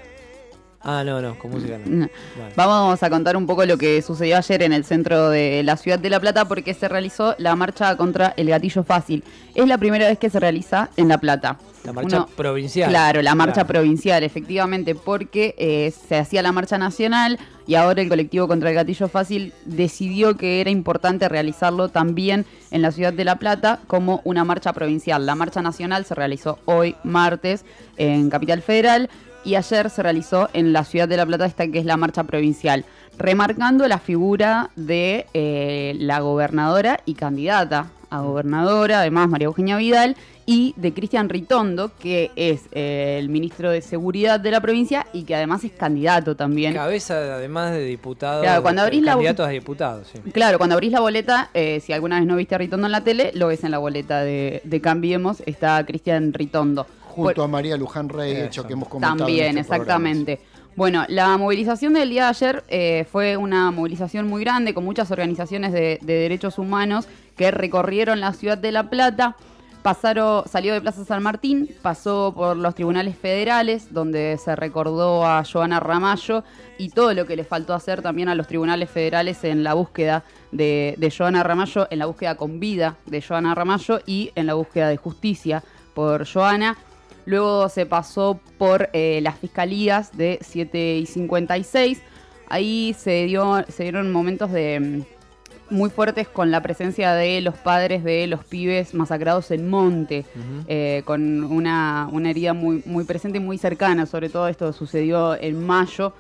Ah, 0.88 1.02
no, 1.04 1.20
no, 1.20 1.36
con 1.36 1.50
música 1.50 1.78
no. 1.84 2.08
Vamos 2.54 3.02
a 3.02 3.10
contar 3.10 3.36
un 3.36 3.44
poco 3.44 3.64
lo 3.66 3.76
que 3.76 4.00
sucedió 4.02 4.36
ayer 4.36 4.62
en 4.62 4.72
el 4.72 4.84
centro 4.84 5.30
de 5.30 5.62
la 5.64 5.76
ciudad 5.76 5.98
de 5.98 6.08
La 6.10 6.20
Plata 6.20 6.44
porque 6.46 6.74
se 6.74 6.86
realizó 6.86 7.34
la 7.38 7.56
marcha 7.56 7.96
contra 7.96 8.34
el 8.36 8.48
gatillo 8.48 8.84
fácil. 8.84 9.24
Es 9.56 9.66
la 9.66 9.78
primera 9.78 10.06
vez 10.06 10.16
que 10.16 10.30
se 10.30 10.38
realiza 10.38 10.90
en 10.96 11.08
La 11.08 11.18
Plata. 11.18 11.58
La 11.82 11.92
marcha 11.92 12.16
Uno- 12.18 12.26
provincial. 12.36 12.88
Claro, 12.90 13.20
la 13.22 13.34
marcha 13.34 13.52
Claro. 13.64 13.68
provincial, 13.68 14.22
efectivamente, 14.22 14.94
porque 14.94 15.54
eh, 15.58 15.92
se 16.08 16.16
hacía 16.18 16.42
la 16.42 16.52
marcha 16.52 16.78
nacional 16.78 17.38
y 17.66 17.74
ahora 17.74 18.00
el 18.02 18.08
colectivo 18.08 18.46
contra 18.46 18.68
el 18.70 18.74
gatillo 18.76 19.08
fácil 19.08 19.52
decidió 19.64 20.36
que 20.36 20.60
era 20.60 20.70
importante 20.70 21.28
realizarlo 21.28 21.88
también 21.88 22.44
en 22.70 22.82
la 22.82 22.92
ciudad 22.92 23.12
de 23.12 23.24
La 23.24 23.36
Plata 23.36 23.80
como 23.88 24.20
una 24.24 24.44
marcha 24.44 24.72
provincial. 24.72 25.26
La 25.26 25.34
marcha 25.34 25.62
nacional 25.62 26.04
se 26.04 26.14
realizó 26.14 26.58
hoy, 26.64 26.94
martes, 27.04 27.64
en 27.96 28.30
Capital 28.30 28.62
Federal 28.62 29.08
y 29.46 29.54
ayer 29.54 29.88
se 29.90 30.02
realizó 30.02 30.50
en 30.52 30.72
la 30.72 30.84
ciudad 30.84 31.06
de 31.08 31.16
La 31.16 31.24
Plata 31.24 31.46
esta 31.46 31.66
que 31.68 31.78
es 31.78 31.84
la 31.84 31.96
marcha 31.96 32.24
provincial, 32.24 32.84
remarcando 33.16 33.86
la 33.86 33.98
figura 33.98 34.70
de 34.76 35.26
eh, 35.34 35.94
la 35.98 36.18
gobernadora 36.20 37.00
y 37.06 37.14
candidata 37.14 37.86
a 38.10 38.20
gobernadora, 38.20 39.00
además 39.00 39.28
María 39.28 39.46
Eugenia 39.46 39.76
Vidal, 39.76 40.16
y 40.48 40.74
de 40.76 40.94
Cristian 40.94 41.28
Ritondo, 41.28 41.90
que 41.98 42.30
es 42.36 42.66
eh, 42.70 43.16
el 43.18 43.28
ministro 43.28 43.70
de 43.70 43.82
Seguridad 43.82 44.38
de 44.38 44.52
la 44.52 44.60
provincia 44.60 45.06
y 45.12 45.24
que 45.24 45.34
además 45.34 45.64
es 45.64 45.72
candidato 45.72 46.36
también. 46.36 46.72
Cabeza, 46.74 47.14
además 47.34 47.72
de 47.72 47.84
diputados. 47.84 48.42
Claro, 48.44 48.62
cuando 48.62 48.82
abrís 48.82 49.02
la- 49.02 49.12
Candidatos 49.12 49.46
a 49.46 49.50
diputados, 49.50 50.08
sí. 50.12 50.20
Claro, 50.30 50.58
cuando 50.58 50.74
abrís 50.74 50.92
la 50.92 51.00
boleta, 51.00 51.50
eh, 51.52 51.80
si 51.84 51.92
alguna 51.92 52.18
vez 52.20 52.26
no 52.28 52.36
viste 52.36 52.54
a 52.54 52.58
Ritondo 52.58 52.86
en 52.86 52.92
la 52.92 53.02
tele, 53.02 53.32
lo 53.34 53.48
ves 53.48 53.64
en 53.64 53.72
la 53.72 53.78
boleta 53.78 54.22
de, 54.22 54.60
de 54.62 54.80
Cambiemos, 54.80 55.42
está 55.46 55.84
Cristian 55.84 56.32
Ritondo. 56.32 56.86
Junto 57.16 57.34
Por- 57.34 57.44
a 57.44 57.48
María 57.48 57.76
Luján 57.76 58.08
Rey, 58.08 58.32
Eso. 58.32 58.44
hecho 58.44 58.66
que 58.66 58.74
hemos 58.74 58.88
comentado. 58.88 59.16
También, 59.18 59.46
en 59.52 59.58
este 59.58 59.74
programa. 59.76 60.10
exactamente. 60.10 60.40
Bueno, 60.76 61.04
la 61.08 61.36
movilización 61.38 61.94
del 61.94 62.10
día 62.10 62.24
de 62.24 62.28
ayer 62.28 62.64
eh, 62.68 63.06
fue 63.10 63.36
una 63.38 63.70
movilización 63.70 64.28
muy 64.28 64.42
grande 64.44 64.74
con 64.74 64.84
muchas 64.84 65.10
organizaciones 65.10 65.72
de, 65.72 65.98
de 66.02 66.14
derechos 66.14 66.58
humanos 66.58 67.08
que 67.36 67.50
recorrieron 67.50 68.20
la 68.20 68.32
ciudad 68.34 68.58
de 68.58 68.72
La 68.72 68.90
Plata. 68.90 69.36
Pasaron, 69.82 70.42
salió 70.48 70.74
de 70.74 70.80
Plaza 70.80 71.04
San 71.04 71.22
Martín, 71.22 71.70
pasó 71.80 72.32
por 72.36 72.56
los 72.56 72.74
tribunales 72.74 73.16
federales, 73.16 73.94
donde 73.94 74.36
se 74.44 74.56
recordó 74.56 75.24
a 75.24 75.44
Joana 75.44 75.78
Ramallo 75.78 76.42
y 76.76 76.88
todo 76.88 77.14
lo 77.14 77.24
que 77.24 77.36
le 77.36 77.44
faltó 77.44 77.72
hacer 77.72 78.02
también 78.02 78.28
a 78.28 78.34
los 78.34 78.48
tribunales 78.48 78.90
federales 78.90 79.44
en 79.44 79.62
la 79.62 79.74
búsqueda 79.74 80.24
de, 80.50 80.96
de 80.98 81.10
Joana 81.16 81.44
Ramallo, 81.44 81.86
en 81.90 82.00
la 82.00 82.06
búsqueda 82.06 82.34
con 82.36 82.58
vida 82.58 82.96
de 83.06 83.22
Joana 83.22 83.54
Ramallo 83.54 84.00
y 84.06 84.32
en 84.34 84.46
la 84.46 84.54
búsqueda 84.54 84.88
de 84.88 84.96
justicia 84.96 85.62
por 85.94 86.26
Joana. 86.30 86.76
Luego 87.26 87.68
se 87.68 87.86
pasó 87.86 88.40
por 88.56 88.88
eh, 88.92 89.20
las 89.22 89.38
fiscalías 89.38 90.16
de 90.16 90.38
7 90.40 90.98
y 90.98 91.06
56. 91.06 92.00
Ahí 92.48 92.94
se, 92.96 93.26
dio, 93.26 93.64
se 93.68 93.82
dieron 93.82 94.12
momentos 94.12 94.52
de 94.52 95.04
mm, 95.10 95.74
muy 95.74 95.90
fuertes 95.90 96.28
con 96.28 96.52
la 96.52 96.62
presencia 96.62 97.12
de 97.14 97.40
los 97.40 97.56
padres 97.56 98.04
de 98.04 98.28
los 98.28 98.44
pibes 98.44 98.94
masacrados 98.94 99.50
en 99.50 99.68
Monte, 99.68 100.24
eh, 100.68 101.02
con 101.04 101.42
una, 101.42 102.08
una 102.12 102.30
herida 102.30 102.54
muy, 102.54 102.84
muy 102.86 103.04
presente 103.04 103.38
y 103.38 103.40
muy 103.40 103.58
cercana. 103.58 104.06
Sobre 104.06 104.28
todo 104.28 104.46
esto 104.46 104.72
sucedió 104.72 105.34
en 105.34 105.66
mayo. 105.66 106.12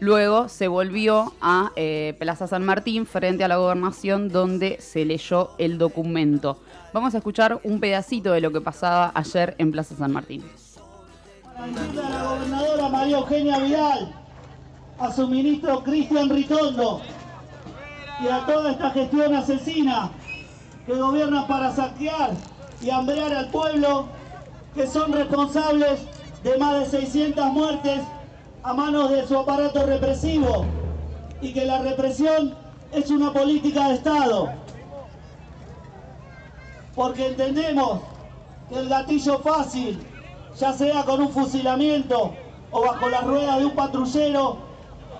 Luego 0.00 0.48
se 0.48 0.66
volvió 0.66 1.34
a 1.42 1.72
eh, 1.76 2.16
Plaza 2.18 2.46
San 2.46 2.64
Martín 2.64 3.04
frente 3.04 3.44
a 3.44 3.48
la 3.48 3.58
gobernación 3.58 4.30
donde 4.30 4.80
se 4.80 5.04
leyó 5.04 5.50
el 5.58 5.76
documento. 5.76 6.58
Vamos 6.94 7.14
a 7.14 7.18
escuchar 7.18 7.60
un 7.64 7.80
pedacito 7.80 8.32
de 8.32 8.40
lo 8.40 8.50
que 8.50 8.62
pasaba 8.62 9.12
ayer 9.14 9.54
en 9.58 9.70
Plaza 9.70 9.94
San 9.94 10.10
Martín. 10.10 10.42
a 11.54 11.66
la 11.66 12.24
gobernadora 12.24 12.88
María 12.88 13.18
Eugenia 13.18 13.58
Vidal, 13.58 14.14
a 14.98 15.12
su 15.12 15.28
ministro 15.28 15.82
Cristian 15.84 16.30
Ritondo 16.30 17.02
y 18.22 18.28
a 18.28 18.46
toda 18.46 18.72
esta 18.72 18.90
gestión 18.92 19.34
asesina 19.34 20.10
que 20.86 20.94
gobierna 20.94 21.46
para 21.46 21.72
saquear 21.72 22.30
y 22.80 22.88
hambrear 22.88 23.34
al 23.34 23.50
pueblo, 23.50 24.06
que 24.74 24.86
son 24.86 25.12
responsables 25.12 26.00
de 26.42 26.56
más 26.56 26.80
de 26.90 27.00
600 27.00 27.52
muertes 27.52 28.00
a 28.62 28.74
manos 28.74 29.10
de 29.10 29.26
su 29.26 29.38
aparato 29.38 29.84
represivo 29.86 30.66
y 31.40 31.52
que 31.52 31.64
la 31.64 31.78
represión 31.80 32.54
es 32.92 33.10
una 33.10 33.32
política 33.32 33.88
de 33.88 33.94
Estado. 33.94 34.50
Porque 36.94 37.28
entendemos 37.28 38.00
que 38.68 38.78
el 38.78 38.88
gatillo 38.88 39.38
fácil 39.38 40.06
ya 40.58 40.72
sea 40.72 41.04
con 41.04 41.20
un 41.22 41.30
fusilamiento 41.30 42.34
o 42.70 42.82
bajo 42.82 43.08
las 43.08 43.24
ruedas 43.24 43.58
de 43.58 43.64
un 43.66 43.74
patrullero, 43.74 44.58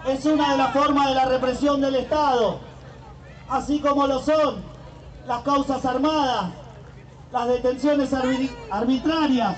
es 0.07 0.25
una 0.27 0.53
de 0.53 0.59
las 0.59 0.73
formas 0.73 1.09
de 1.09 1.15
la 1.15 1.25
represión 1.27 1.81
del 1.81 1.95
Estado, 1.97 2.59
así 3.49 3.81
como 3.81 4.07
lo 4.07 4.21
son 4.21 4.63
las 5.27 5.43
causas 5.43 5.85
armadas, 5.85 6.51
las 7.33 7.49
detenciones 7.49 8.13
arbi- 8.13 8.51
arbitrarias, 8.71 9.57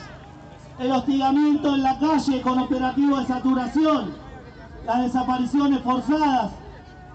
el 0.79 0.93
hostigamiento 0.93 1.75
en 1.75 1.83
la 1.83 1.99
calle 1.99 2.41
con 2.43 2.59
operativo 2.59 3.19
de 3.19 3.27
saturación, 3.27 4.15
las 4.87 5.03
desapariciones 5.03 5.81
forzadas 5.83 6.53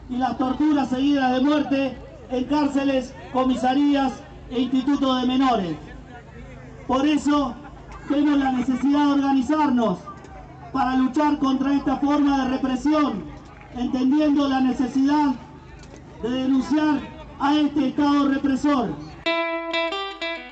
y 0.09 0.17
las 0.17 0.37
torturas 0.37 0.89
seguidas 0.89 1.33
de 1.33 1.41
muerte 1.41 1.97
en 2.29 2.43
cárceles, 2.45 3.13
comisarías 3.33 4.13
e 4.49 4.61
institutos 4.61 5.21
de 5.21 5.27
menores. 5.27 5.77
Por 6.87 7.05
eso 7.05 7.53
tenemos 8.07 8.39
la 8.39 8.51
necesidad 8.53 9.05
de 9.05 9.11
organizarnos 9.13 9.99
para 10.71 10.95
luchar 10.95 11.37
contra 11.39 11.73
esta 11.73 11.97
forma 11.97 12.43
de 12.43 12.51
represión, 12.51 13.25
entendiendo 13.75 14.47
la 14.47 14.61
necesidad 14.61 15.35
de 16.21 16.29
denunciar 16.29 16.99
a 17.39 17.55
este 17.55 17.89
Estado 17.89 18.29
represor. 18.29 18.89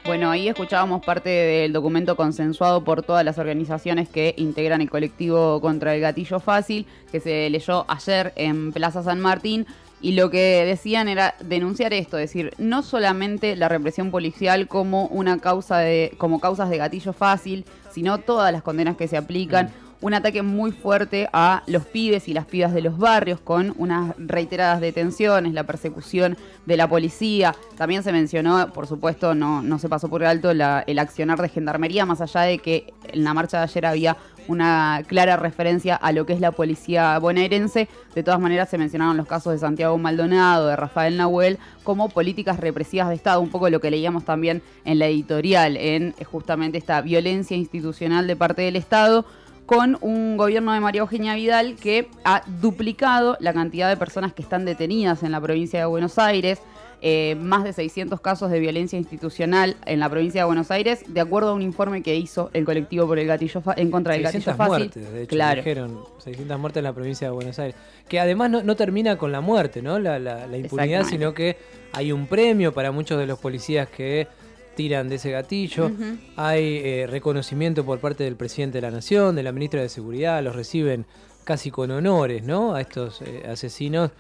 Bueno, 0.06 0.30
ahí 0.30 0.48
escuchábamos 0.48 1.04
parte 1.04 1.30
del 1.30 1.74
documento 1.74 2.16
consensuado 2.16 2.84
por 2.84 3.02
todas 3.02 3.26
las 3.26 3.40
organizaciones 3.40 4.08
que 4.08 4.36
integran 4.38 4.82
el 4.82 4.90
colectivo 4.90 5.60
contra 5.62 5.96
el 5.96 6.02
gatillo 6.02 6.40
fácil, 6.40 6.86
que 7.12 7.20
se 7.20 7.50
leyó 7.50 7.86
ayer 7.88 8.32
en 8.36 8.72
Plaza 8.72 9.02
San 9.02 9.20
Martín. 9.20 9.66
Y 10.02 10.12
lo 10.12 10.30
que 10.30 10.64
decían 10.64 11.08
era 11.08 11.34
denunciar 11.40 11.92
esto, 11.92 12.20
es 12.20 12.30
decir, 12.30 12.54
no 12.60 12.84
solamente 12.84 13.56
la 13.56 13.68
represión 13.68 14.12
policial 14.12 14.68
como 14.68 15.08
una 15.08 15.40
causa 15.40 15.80
de, 15.80 16.14
como 16.20 16.40
causas 16.40 16.70
de 16.70 16.78
gatillo 16.78 17.12
fácil, 17.12 17.66
sino 17.90 18.20
todas 18.20 18.52
las 18.52 18.62
condenas 18.62 18.98
que 18.98 19.08
se 19.08 19.18
aplican. 19.18 19.72
Un 20.02 20.14
ataque 20.14 20.44
muy 20.44 20.72
fuerte 20.72 21.28
a 21.34 21.64
los 21.68 21.86
pibes 21.86 22.28
y 22.28 22.34
las 22.34 22.46
pibas 22.46 22.74
de 22.74 22.82
los 22.82 22.98
barrios 22.98 23.40
con 23.40 23.74
unas 23.78 24.14
reiteradas 24.18 24.80
detenciones, 24.82 25.54
la 25.54 25.64
persecución 25.64 26.38
de 26.66 26.78
la 26.78 26.88
policía. 26.88 27.56
También 27.78 28.04
se 28.04 28.12
mencionó, 28.12 28.72
por 28.72 28.86
supuesto, 28.88 29.34
no, 29.34 29.64
no 29.64 29.80
se 29.80 29.90
pasó 29.90 30.08
por 30.08 30.24
alto 30.24 30.54
la- 30.54 30.84
el 30.86 31.00
accionar 31.00 31.42
de 31.42 31.50
gendarmería, 31.50 32.06
más 32.06 32.22
allá 32.22 32.42
de 32.42 32.60
que 32.60 32.94
en 33.08 33.24
la 33.24 33.34
marcha 33.34 33.58
de 33.58 33.64
ayer 33.64 33.86
había 33.86 34.18
una 34.48 35.02
clara 35.08 35.38
referencia 35.38 35.96
a 35.96 36.12
lo 36.12 36.28
que 36.28 36.34
es 36.34 36.40
la 36.40 36.52
policía 36.52 37.18
bonaerense. 37.18 37.88
De 38.14 38.22
todas 38.22 38.40
maneras, 38.40 38.70
se 38.70 38.78
mencionaron 38.78 39.18
los 39.18 39.26
casos 39.26 39.54
de 39.54 39.60
Santiago 39.60 39.98
Maldonado, 39.98 40.68
de 40.68 40.76
Rafael 40.76 41.18
Nahuel, 41.18 41.58
como 41.84 42.10
políticas 42.10 42.60
represivas 42.60 43.10
de 43.10 43.16
Estado, 43.16 43.42
un 43.42 43.50
poco 43.50 43.72
lo 43.72 43.80
que 43.80 43.90
leíamos 43.90 44.24
también 44.24 44.62
en 44.84 45.00
la 45.00 45.08
editorial, 45.08 45.78
en 45.78 46.14
justamente 46.26 46.78
esta 46.78 47.02
violencia 47.02 47.58
institucional 47.58 48.28
de 48.28 48.36
parte 48.36 48.62
del 48.62 48.76
Estado 48.76 49.26
con 49.66 49.98
un 50.02 50.38
gobierno 50.38 50.74
de 50.74 50.80
María 50.80 51.02
Eugenia 51.02 51.36
Vidal 51.36 51.76
que 51.76 52.08
ha 52.24 52.44
duplicado 52.62 53.38
la 53.40 53.54
cantidad 53.54 53.90
de 53.90 53.98
personas 53.98 54.34
que 54.34 54.42
están 54.42 54.66
detenidas 54.66 55.24
en 55.24 55.32
la 55.32 55.42
provincia 55.42 55.80
de 55.80 55.86
Buenos 55.86 56.20
Aires, 56.20 56.60
eh, 57.02 57.36
más 57.40 57.64
de 57.64 57.74
600 57.74 58.22
casos 58.22 58.50
de 58.50 58.60
violencia 58.60 58.98
institucional 58.98 59.76
en 59.86 60.00
la 60.00 60.10
provincia 60.10 60.42
de 60.42 60.46
Buenos 60.46 60.72
Aires, 60.72 61.04
de 61.08 61.20
acuerdo 61.20 61.50
a 61.50 61.54
un 61.54 61.62
informe 61.62 62.02
que 62.02 62.16
hizo 62.16 62.50
el 62.54 62.64
colectivo 62.64 63.06
por 63.08 63.20
el 63.20 63.28
gatillo 63.28 63.62
en 63.76 63.92
contra 63.92 64.14
del 64.14 64.24
gatillo 64.24 64.44
600 64.44 64.58
fácil. 64.58 64.78
muertes, 64.86 65.14
de 65.14 65.22
hecho, 65.24 65.30
claro. 65.30 65.58
dijeron 65.58 66.00
600 66.20 66.60
muertes 66.60 66.78
en 66.80 66.84
la 66.86 66.94
provincia 66.94 67.28
de 67.28 67.34
Buenos 67.34 67.60
Aires. 67.60 67.76
Que 68.08 68.20
además 68.20 68.50
no, 68.50 68.64
no 68.64 68.76
termina 68.76 69.18
con 69.18 69.32
la 69.32 69.42
muerte, 69.42 69.82
¿no? 69.82 70.00
La, 70.00 70.20
la- 70.20 70.48
la 70.48 70.58
impunidad, 70.58 71.04
sino 71.06 71.34
que 71.34 71.58
hay 71.92 72.12
un 72.12 72.28
premio 72.28 72.72
para 72.74 72.92
muchos 72.92 73.20
de 73.20 73.26
los 73.26 73.40
policías 73.40 73.90
que 73.90 74.28
tiran 74.76 75.10
de 75.10 75.16
ese 75.16 75.32
gatillo. 75.32 75.92
Hay 76.36 76.82
eh, 76.84 77.08
reconocimiento 77.08 77.86
por 77.86 78.00
parte 78.00 78.24
del 78.24 78.36
presidente 78.36 78.78
de 78.78 78.82
la 78.84 78.92
Nación, 78.92 79.36
de 79.36 79.44
la 79.44 79.52
ministra 79.52 79.82
de 79.82 79.90
Seguridad, 79.90 80.44
los 80.44 80.56
reciben 80.56 81.06
casi 81.44 81.72
con 81.72 81.92
honores, 81.92 82.44
¿no? 82.44 82.76
A 82.76 82.82
estos 82.82 83.22
eh, 83.22 83.44
asesinos 83.50 84.12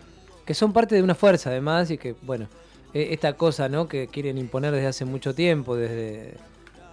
que 0.46 0.54
son 0.54 0.72
parte 0.72 0.96
de 0.96 1.02
una 1.02 1.16
fuerza 1.16 1.50
además 1.50 1.90
y 1.90 1.98
que, 1.98 2.16
bueno, 2.22 2.48
eh, 2.94 3.10
esta 3.12 3.34
cosa, 3.34 3.68
¿no? 3.68 3.88
Que 3.88 4.08
quieren 4.08 4.38
imponer 4.38 4.72
desde 4.72 4.88
hace 4.88 5.06
mucho 5.06 5.34
tiempo, 5.34 5.76
desde 5.76 6.36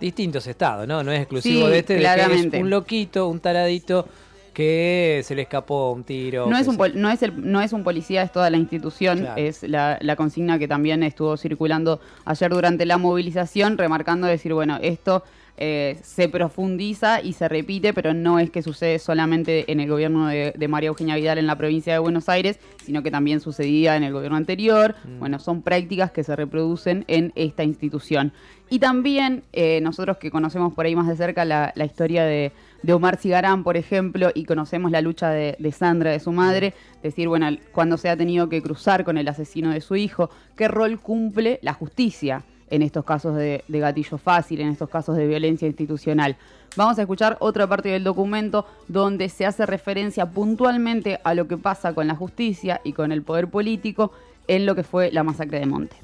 distintos 0.01 0.47
estados, 0.47 0.89
¿no? 0.89 1.03
No 1.05 1.13
es 1.13 1.21
exclusivo 1.21 1.67
Sí, 1.67 1.73
de 1.73 1.79
este, 1.79 1.95
de 1.95 2.01
que 2.01 2.35
es 2.35 2.63
un 2.63 2.71
loquito, 2.71 3.29
un 3.29 3.41
taradito 3.41 4.07
que 4.53 5.23
se 5.25 5.35
le 5.35 5.43
escapó 5.43 5.93
un 5.93 6.05
tiro. 6.05 6.47
No 6.49 6.57
es, 6.59 6.69
un 6.69 6.77
pol- 6.77 6.93
no, 6.95 7.11
es 7.11 7.23
el- 7.23 7.51
no 7.51 7.61
es 7.61 7.73
un 7.73 7.85
policía, 7.85 8.23
es 8.23 8.33
toda 8.33 8.51
la 8.51 8.57
institución. 8.57 9.19
Claro. 9.21 9.35
Es 9.41 9.63
la, 9.63 9.99
la 10.01 10.17
consigna 10.17 10.59
que 10.59 10.69
también 10.69 11.03
estuvo 11.03 11.37
circulando 11.37 12.01
ayer 12.25 12.51
durante 12.51 12.87
la 12.87 12.99
movilización, 12.99 13.79
remarcando 13.79 14.27
decir, 14.27 14.53
bueno, 14.55 14.79
esto 14.83 15.23
eh, 15.59 15.99
se 16.03 16.29
profundiza 16.29 17.21
y 17.21 17.35
se 17.35 17.47
repite, 17.49 17.93
pero 17.93 18.15
no 18.15 18.39
es 18.39 18.51
que 18.51 18.63
sucede 18.63 18.99
solamente 18.99 19.71
en 19.71 19.81
el 19.81 19.89
gobierno 19.89 20.27
de, 20.27 20.53
de 20.57 20.69
María 20.69 20.89
Eugenia 20.89 21.15
Vidal 21.17 21.39
en 21.39 21.47
la 21.47 21.57
provincia 21.57 21.93
de 21.93 21.99
Buenos 21.99 22.29
Aires, 22.29 22.59
sino 22.85 23.03
que 23.03 23.11
también 23.11 23.41
sucedía 23.41 23.97
en 23.97 24.03
el 24.03 24.13
gobierno 24.13 24.37
anterior. 24.37 24.97
Bueno, 25.19 25.39
son 25.39 25.63
prácticas 25.63 26.11
que 26.11 26.25
se 26.25 26.35
reproducen 26.37 27.05
en 27.07 27.33
esta 27.37 27.65
institución. 27.65 28.33
Y 28.71 28.79
también 28.79 29.43
eh, 29.53 29.81
nosotros 29.83 30.17
que 30.17 30.31
conocemos 30.31 30.73
por 30.73 30.87
ahí 30.87 30.97
más 30.97 31.07
de 31.07 31.17
cerca 31.17 31.45
la, 31.45 31.73
la 31.77 31.85
historia 31.85 32.25
de, 32.25 32.53
de 32.83 32.93
Omar 32.93 33.17
Cigarán, 33.17 33.65
por 33.65 33.77
ejemplo, 33.77 34.31
y 34.35 34.45
conocemos 34.45 34.91
la 34.91 35.01
lucha 35.01 35.31
de, 35.31 35.57
de 35.59 35.73
Sandra, 35.73 36.11
de 36.11 36.21
su 36.21 36.33
madre, 36.33 36.75
decir, 37.03 37.29
bueno, 37.29 37.49
cuando 37.73 37.97
se 37.97 38.09
ha 38.09 38.17
tenido 38.17 38.49
que 38.49 38.63
cruzar 38.63 39.05
con 39.05 39.19
el 39.19 39.29
asesino 39.29 39.71
de 39.71 39.81
su 39.81 39.97
hijo, 39.97 40.31
¿qué 40.57 40.69
rol 40.69 40.99
cumple 41.01 41.59
la 41.63 41.75
justicia 41.75 42.43
en 42.71 42.83
estos 42.83 43.05
casos 43.05 43.37
de, 43.37 43.65
de 43.69 43.79
gatillo 43.79 44.19
fácil, 44.19 44.61
en 44.61 44.69
estos 44.69 44.89
casos 44.89 45.17
de 45.17 45.27
violencia 45.27 45.69
institucional? 45.69 46.37
Vamos 46.75 46.99
a 46.99 47.03
escuchar 47.03 47.37
otra 47.41 47.67
parte 47.67 47.91
del 47.91 48.03
documento 48.03 48.67
donde 48.89 49.29
se 49.29 49.45
hace 49.45 49.67
referencia 49.67 50.31
puntualmente 50.31 51.21
a 51.23 51.35
lo 51.35 51.47
que 51.47 51.59
pasa 51.59 51.95
con 51.95 52.07
la 52.07 52.15
justicia 52.15 52.81
y 52.83 52.95
con 52.95 53.13
el 53.13 53.23
poder 53.23 53.49
político 53.49 54.13
en 54.49 54.67
lo 54.67 54.75
que 54.75 54.83
fue 54.83 55.13
la 55.13 55.23
masacre 55.23 55.61
de 55.61 55.67
Monte. 55.67 56.02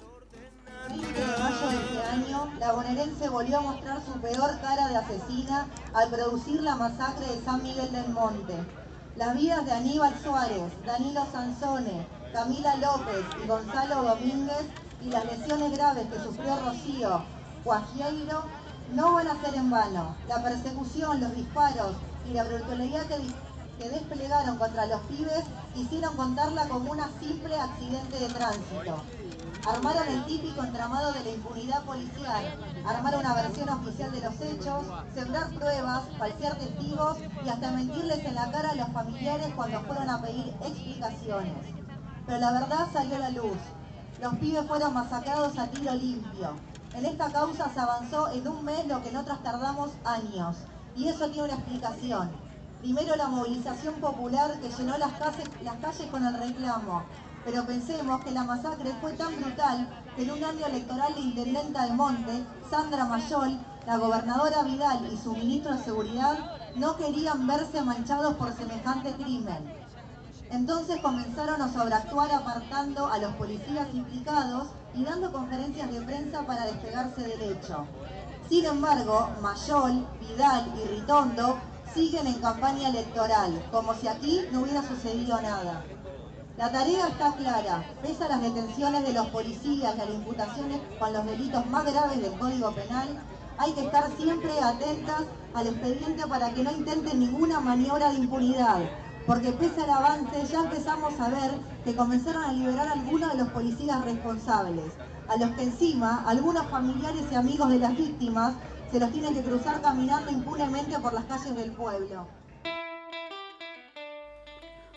La 2.69 2.75
bonaerense 2.75 3.31
volvió 3.31 3.61
a 3.61 3.63
mostrar 3.63 3.99
su 4.05 4.21
peor 4.21 4.61
cara 4.61 4.89
de 4.89 4.97
asesina 4.99 5.67
al 5.95 6.11
producir 6.11 6.61
la 6.61 6.77
masacre 6.77 7.25
de 7.25 7.43
San 7.43 7.63
Miguel 7.63 7.91
del 7.91 8.11
Monte. 8.11 8.53
Las 9.17 9.35
vidas 9.37 9.65
de 9.65 9.73
Aníbal 9.73 10.15
Suárez, 10.23 10.71
Danilo 10.85 11.27
Sansone, 11.33 12.07
Camila 12.31 12.77
López 12.77 13.25
y 13.43 13.47
Gonzalo 13.47 14.03
Domínguez 14.03 14.67
y 15.01 15.09
las 15.09 15.25
lesiones 15.25 15.73
graves 15.73 16.09
que 16.09 16.21
sufrió 16.21 16.57
Rocío 16.57 17.23
Guajieiro 17.65 18.43
no 18.93 19.15
van 19.15 19.29
a 19.29 19.41
ser 19.41 19.55
en 19.55 19.71
vano. 19.71 20.15
La 20.29 20.43
persecución, 20.43 21.23
los 21.23 21.35
disparos 21.35 21.97
y 22.29 22.35
la 22.35 22.45
brutalidad 22.45 23.07
que, 23.07 23.17
que 23.83 23.89
desplegaron 23.89 24.59
contra 24.59 24.85
los 24.85 25.01
pibes 25.05 25.45
hicieron 25.75 26.15
contarla 26.17 26.69
como 26.69 26.93
una 26.93 27.09
simple 27.19 27.59
accidente 27.59 28.19
de 28.19 28.29
tránsito. 28.29 29.03
Armaron 29.67 30.09
el 30.09 30.25
típico 30.25 30.63
entramado 30.63 31.13
de 31.13 31.25
la 31.25 31.31
impunidad 31.31 31.83
policial, 31.85 32.59
armar 32.87 33.17
una 33.17 33.35
versión 33.35 33.69
oficial 33.69 34.13
de 34.13 34.21
los 34.21 34.41
hechos, 34.41 34.87
sembrar 35.15 35.51
pruebas, 35.51 36.05
falsear 36.19 36.57
testigos 36.57 37.19
y 37.45 37.49
hasta 37.49 37.71
mentirles 37.71 38.25
en 38.25 38.35
la 38.35 38.51
cara 38.51 38.71
a 38.71 38.75
los 38.75 38.89
familiares 38.89 39.53
cuando 39.55 39.81
fueron 39.83 40.09
a 40.09 40.23
pedir 40.23 40.55
explicaciones. 40.63 41.55
Pero 42.27 42.39
la 42.39 42.53
verdad 42.53 42.89
salió 42.93 43.17
a 43.17 43.21
la 43.21 43.31
luz. 43.31 43.59
Los 44.21 44.35
pibes 44.37 44.67
fueron 44.67 44.95
masacrados 44.95 45.59
a 45.59 45.67
tiro 45.69 45.95
limpio. 45.95 46.57
En 46.95 47.05
esta 47.05 47.31
causa 47.31 47.71
se 47.73 47.81
avanzó 47.81 48.29
en 48.33 48.49
un 48.49 48.65
mes 48.65 48.87
lo 48.87 49.03
que 49.03 49.11
en 49.11 49.17
otras 49.17 49.43
tardamos 49.43 49.91
años. 50.05 50.57
Y 50.97 51.09
eso 51.09 51.29
tiene 51.31 51.49
una 51.49 51.55
explicación. 51.55 52.31
Primero 52.81 53.17
la 53.17 53.29
movilización 53.29 53.95
popular 53.95 54.59
que 54.61 54.69
llenó 54.71 54.99
las 54.99 55.13
calles, 55.13 55.49
las 55.63 55.77
calles 55.77 56.07
con 56.11 56.27
el 56.27 56.35
reclamo. 56.35 57.05
Pero 57.51 57.65
pensemos 57.65 58.23
que 58.23 58.31
la 58.31 58.45
masacre 58.45 58.93
fue 59.01 59.15
tan 59.15 59.35
brutal 59.41 59.89
que 60.15 60.23
en 60.23 60.33
un 60.33 60.45
año 60.45 60.67
electoral 60.67 61.15
de 61.15 61.21
Intendenta 61.23 61.87
de 61.87 61.95
Monte, 61.95 62.45
Sandra 62.69 63.07
Mayol, 63.07 63.59
la 63.87 63.97
gobernadora 63.97 64.65
Vidal 64.65 65.11
y 65.11 65.17
su 65.17 65.33
ministro 65.33 65.75
de 65.75 65.83
Seguridad 65.83 66.59
no 66.77 66.99
querían 66.99 67.47
verse 67.47 67.81
manchados 67.81 68.35
por 68.35 68.53
semejante 68.53 69.15
crimen. 69.15 69.65
Entonces 70.51 71.01
comenzaron 71.01 71.63
a 71.63 71.73
sobreactuar 71.73 72.31
apartando 72.33 73.07
a 73.07 73.17
los 73.17 73.35
policías 73.37 73.89
implicados 73.95 74.69
y 74.95 75.05
dando 75.05 75.33
conferencias 75.33 75.91
de 75.91 76.03
prensa 76.03 76.43
para 76.43 76.67
despegarse 76.67 77.23
del 77.23 77.41
hecho. 77.41 77.87
Sin 78.51 78.67
embargo, 78.67 79.31
Mayol, 79.41 80.07
Vidal 80.21 80.71
y 80.85 80.87
Ritondo 80.87 81.59
siguen 81.95 82.27
en 82.27 82.41
campaña 82.41 82.91
electoral, 82.91 83.67
como 83.73 83.95
si 83.95 84.07
aquí 84.07 84.43
no 84.53 84.61
hubiera 84.61 84.87
sucedido 84.87 85.41
nada. 85.41 85.83
La 86.59 86.73
tarea 86.73 87.07
está 87.07 87.33
clara, 87.35 87.85
pese 88.03 88.25
a 88.25 88.31
las 88.31 88.43
detenciones 88.43 89.07
de 89.07 89.13
los 89.13 89.29
policías 89.29 89.95
y 89.97 90.01
a 90.01 90.05
las 90.05 90.13
imputaciones 90.13 90.81
con 90.99 91.13
los 91.13 91.25
delitos 91.25 91.65
más 91.67 91.85
graves 91.85 92.21
del 92.21 92.37
Código 92.37 92.73
Penal, 92.73 93.17
hay 93.59 93.73
que 93.75 93.85
estar 93.85 94.11
siempre 94.17 94.51
atentas 94.61 95.23
al 95.55 95.69
expediente 95.69 96.27
para 96.27 96.53
que 96.53 96.65
no 96.65 96.73
intenten 96.73 97.21
ninguna 97.21 97.61
maniobra 97.61 98.11
de 98.11 98.19
impunidad, 98.19 98.81
porque 99.25 99.53
pese 99.53 99.83
al 99.83 99.91
avance 99.91 100.47
ya 100.51 100.65
empezamos 100.65 101.15
a 101.21 101.29
ver 101.29 101.53
que 101.85 101.95
comenzaron 101.95 102.43
a 102.43 102.53
liberar 102.53 102.89
a 102.89 102.93
algunos 102.95 103.31
de 103.31 103.39
los 103.39 103.49
policías 103.51 104.05
responsables, 104.05 104.93
a 105.29 105.37
los 105.37 105.53
que 105.53 105.63
encima 105.63 106.25
algunos 106.27 106.67
familiares 106.67 107.23
y 107.31 107.37
amigos 107.37 107.69
de 107.69 107.79
las 107.79 107.97
víctimas 107.97 108.55
se 108.91 108.99
los 108.99 109.13
tienen 109.13 109.33
que 109.33 109.45
cruzar 109.45 109.81
caminando 109.81 110.33
impunemente 110.33 110.99
por 110.99 111.13
las 111.13 111.27
calles 111.27 111.55
del 111.55 111.71
pueblo. 111.71 112.27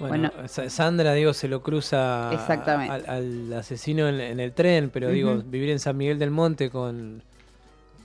Bueno, 0.10 0.32
Sa- 0.48 0.70
Sandra, 0.70 1.14
digo, 1.14 1.34
se 1.34 1.48
lo 1.48 1.62
cruza 1.62 2.32
Exactamente. 2.34 2.94
al, 2.94 3.06
al 3.10 3.54
asesino 3.54 4.08
en, 4.08 4.20
en 4.20 4.40
el 4.40 4.54
tren, 4.54 4.90
pero 4.92 5.10
digo, 5.10 5.36
vivir 5.46 5.70
en 5.70 5.80
San 5.80 5.98
Miguel 5.98 6.20
del 6.20 6.32
Monte 6.32 6.70
con, 6.70 7.22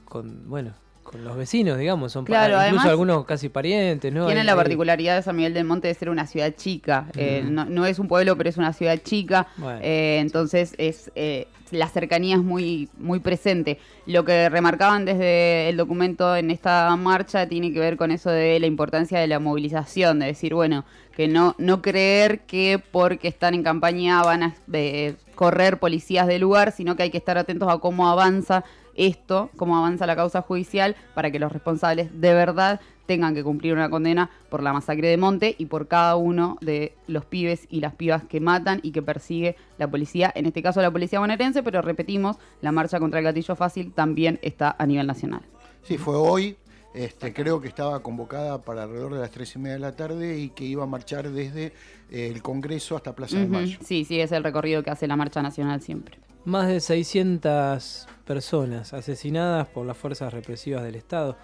con 0.05 0.49
bueno, 0.49 0.73
con 1.11 1.25
los 1.25 1.37
vecinos, 1.37 1.79
digamos, 1.79 2.13
son 2.13 2.25
Claro, 2.25 2.55
incluso 2.55 2.63
además- 2.63 2.87
algunos 2.87 3.25
casi 3.25 3.49
parientes, 3.49 4.13
¿no? 4.13 4.27
Tiene 4.27 4.45
la 4.45 4.57
particularidad 4.57 5.17
de 5.17 5.23
San 5.23 5.37
Miguel 5.37 5.55
del 5.55 5.65
Monte 5.65 5.89
de 5.89 5.95
ser 5.95 6.11
una 6.11 6.27
ciudad 6.27 6.53
chica. 6.57 7.07
Eh, 7.17 7.45
no, 7.49 7.65
no 7.65 7.87
es 7.87 7.99
un 7.99 8.09
pueblo, 8.09 8.37
pero 8.37 8.49
es 8.49 8.57
una 8.57 8.73
ciudad 8.73 8.99
chica. 9.03 9.47
Bueno. 9.57 9.79
Eh, 9.83 10.19
entonces 10.21 10.75
es 10.79 11.11
eh, 11.15 11.47
la 11.71 11.89
cercanía 11.89 12.37
es 12.37 12.43
muy, 12.43 12.89
muy 12.99 13.19
presente. 13.19 13.79
Lo 14.07 14.25
que 14.25 14.49
remarcaban 14.49 15.05
desde 15.05 15.69
el 15.69 15.77
documento 15.77 16.37
en 16.37 16.51
esta 16.51 16.95
marcha 16.97 17.49
tiene 17.49 17.73
que 17.73 17.81
ver 17.81 17.97
con 17.97 18.11
eso 18.11 18.31
de 18.31 18.61
la 18.61 18.67
importancia 18.67 19.19
de 19.19 19.27
la 19.27 19.39
movilización, 19.41 20.21
de 20.21 20.27
decir, 20.27 20.55
bueno, 20.55 20.85
que 21.17 21.29
no, 21.29 21.55
no 21.59 21.83
creer 21.83 22.41
que 22.41 22.81
porque 22.93 23.29
están 23.29 23.55
en 23.55 23.63
campaña 23.63 24.23
van 24.23 24.43
a 24.43 24.55
eh, 24.73 25.15
correr 25.35 25.79
policías 25.79 26.27
del 26.27 26.43
lugar, 26.43 26.73
sino 26.73 26.95
que 26.95 27.05
hay 27.05 27.11
que 27.11 27.19
estar 27.19 27.39
atentos 27.39 27.69
a 27.73 27.79
cómo 27.79 28.09
avanza 28.09 28.65
esto, 28.97 29.51
cómo 29.57 29.77
avanza 29.77 30.07
la 30.07 30.17
causa 30.17 30.43
judicial, 30.43 30.97
para 31.15 31.31
que 31.31 31.39
los 31.39 31.53
responsables 31.53 32.21
de 32.21 32.35
verdad 32.35 32.81
tengan 33.07 33.35
que 33.35 33.45
cumplir 33.45 33.73
una 33.73 33.89
condena 33.89 34.31
por 34.51 34.63
la 34.63 34.73
masacre 34.73 35.09
de 35.09 35.17
Monte 35.17 35.55
y 35.59 35.67
por 35.67 35.87
cada 35.87 36.17
uno 36.17 36.59
de 36.61 36.95
los 37.07 37.25
pibes 37.25 37.67
y 37.71 37.81
las 37.81 37.95
pibas 37.95 38.25
que 38.25 38.41
matan 38.41 38.81
y 38.83 38.91
que 38.91 39.03
persigue 39.03 39.57
la 39.79 39.89
policía, 39.89 40.33
en 40.35 40.47
este 40.47 40.63
caso 40.63 40.83
la 40.83 40.91
policía 40.91 41.21
bonaerense, 41.21 41.63
pero 41.63 41.83
repetimos, 41.83 42.37
la 42.61 42.73
marcha 42.73 42.99
contra 42.99 43.21
el 43.21 43.25
gatillo 43.25 43.55
fácil 43.55 43.93
también 43.93 44.39
está 44.43 44.75
a 44.79 44.87
nivel 44.87 45.07
nacional. 45.07 45.43
Sí, 45.83 45.99
fue 45.99 46.17
hoy. 46.17 46.57
Este, 46.95 47.35
creo 47.35 47.61
que 47.61 47.69
estaba 47.69 48.01
convocada 48.01 48.63
para 48.63 48.85
alrededor 48.85 49.13
de 49.13 49.21
las 49.21 49.31
tres 49.31 49.55
y 49.55 49.59
media 49.59 49.75
de 49.75 49.81
la 49.81 49.93
tarde 49.95 50.39
y 50.39 50.49
que 50.49 50.65
iba 50.65 50.85
a 50.85 50.87
marchar 50.87 51.29
desde 51.31 51.75
eh, 52.11 52.31
el 52.33 52.41
Congreso 52.41 52.97
hasta 52.97 53.15
Plaza 53.15 53.37
de 53.37 53.45
Ujú, 53.45 53.53
Mayo. 53.53 53.79
Sí, 53.85 54.07
sí, 54.07 54.19
es 54.19 54.33
el 54.33 54.43
recorrido 54.43 54.83
que 54.83 54.89
hace 54.89 55.07
la 55.07 55.15
marcha 55.15 55.43
nacional 55.43 55.83
siempre. 55.83 56.19
Más 56.47 56.69
de 56.69 56.81
600 56.81 58.07
personas 58.25 58.93
asesinadas 58.95 59.69
por 59.69 59.85
las 59.85 59.97
fuerzas 59.99 60.33
represivas 60.33 60.83
del 60.83 60.95
Estado. 60.95 61.37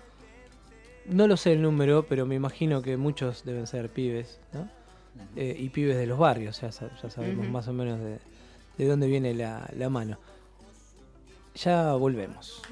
No 1.07 1.27
lo 1.27 1.37
sé 1.37 1.53
el 1.53 1.61
número, 1.63 2.07
pero 2.09 2.25
me 2.25 2.37
imagino 2.37 2.81
que 2.83 2.97
muchos 2.97 3.45
deben 3.45 3.67
ser 3.67 3.91
pibes, 3.91 4.41
¿no? 4.53 4.69
Eh, 5.37 5.55
y 5.59 5.69
pibes 5.69 5.97
de 5.99 6.07
los 6.07 6.19
barrios, 6.19 6.61
ya, 6.61 6.73
sa- 6.73 6.91
ya 7.03 7.11
sabemos 7.11 7.47
más 7.49 7.69
o 7.69 7.73
menos 7.75 7.99
de, 8.01 8.19
de 8.79 8.87
dónde 8.87 9.07
viene 9.09 9.35
la, 9.35 9.69
la 9.77 9.91
mano. 9.91 10.19
Ya 11.55 11.93
volvemos. 11.95 12.63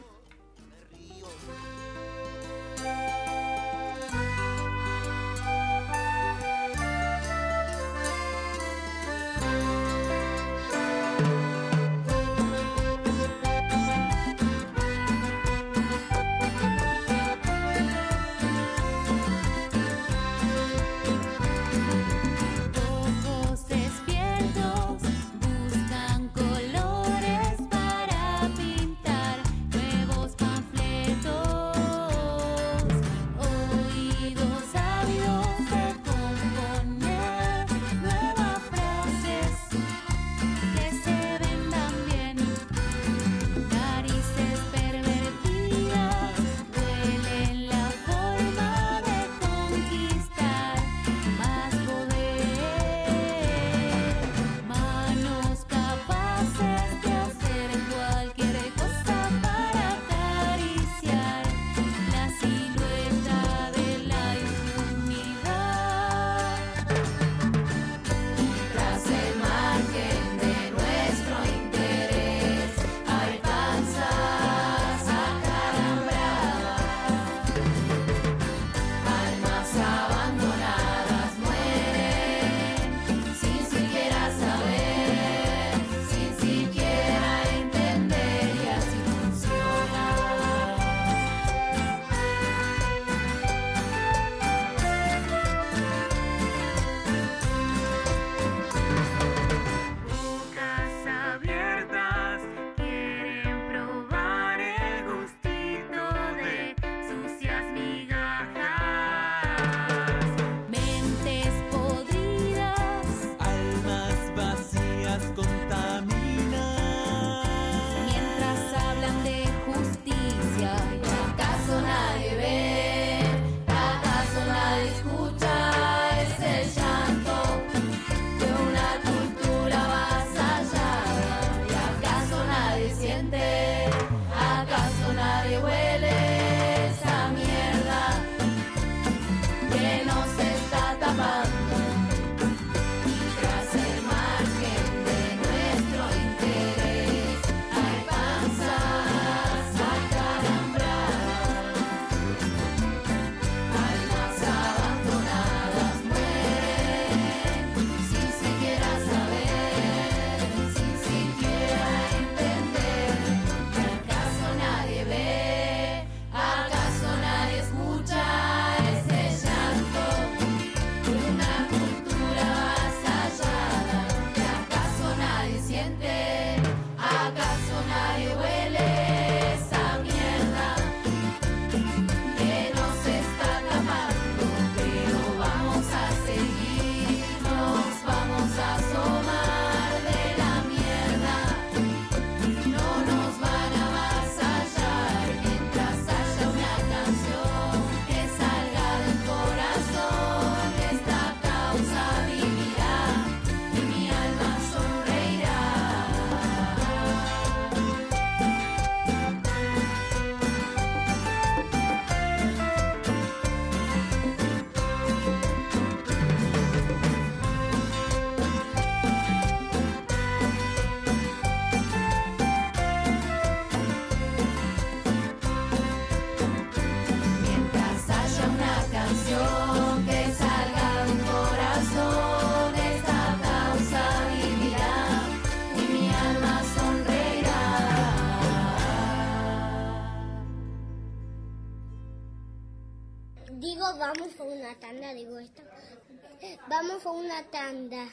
Vamos 246.69 247.05
a 247.05 247.11
una 247.11 247.43
tanda, 247.51 248.07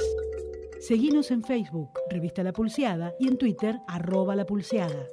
Seguinos 0.81 1.31
en 1.31 1.43
Facebook, 1.43 1.89
Revista 2.11 2.43
La 2.43 2.53
Pulseada, 2.53 3.15
y 3.19 3.27
en 3.27 3.39
Twitter, 3.39 3.79
arroba 3.87 4.35
La 4.35 4.45
Pulseada. 4.45 5.09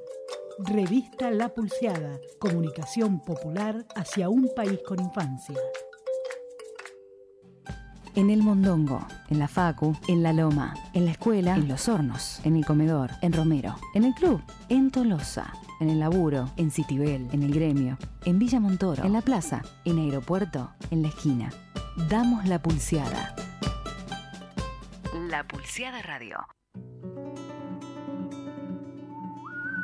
Revista 0.58 1.30
La 1.30 1.54
Pulseada, 1.54 2.20
comunicación 2.38 3.24
popular 3.24 3.86
hacia 3.94 4.28
un 4.28 4.50
país 4.54 4.80
con 4.86 5.00
infancia. 5.00 5.56
En 8.16 8.28
el 8.28 8.42
Mondongo, 8.42 9.06
en 9.28 9.38
la 9.38 9.46
Facu, 9.46 9.96
en 10.08 10.22
la 10.22 10.32
Loma, 10.32 10.74
en 10.94 11.04
la 11.04 11.12
escuela, 11.12 11.54
en 11.54 11.68
los 11.68 11.88
hornos, 11.88 12.40
en 12.44 12.56
el 12.56 12.66
comedor, 12.66 13.10
en 13.22 13.32
Romero, 13.32 13.76
en 13.94 14.04
el 14.04 14.14
club, 14.14 14.42
en 14.68 14.90
Tolosa, 14.90 15.52
en 15.80 15.90
el 15.90 16.00
laburo, 16.00 16.50
en 16.56 16.70
Citibel, 16.70 17.28
en 17.32 17.42
el 17.44 17.54
gremio, 17.54 17.98
en 18.24 18.38
Villa 18.38 18.58
Montoro, 18.58 19.04
en 19.04 19.12
la 19.12 19.20
plaza, 19.20 19.62
en 19.84 19.98
aeropuerto, 19.98 20.70
en 20.90 21.02
la 21.02 21.08
esquina. 21.08 21.50
Damos 22.08 22.46
la 22.46 22.60
pulseada. 22.60 23.34
La 25.28 25.44
pulseada 25.44 26.02
radio. 26.02 26.38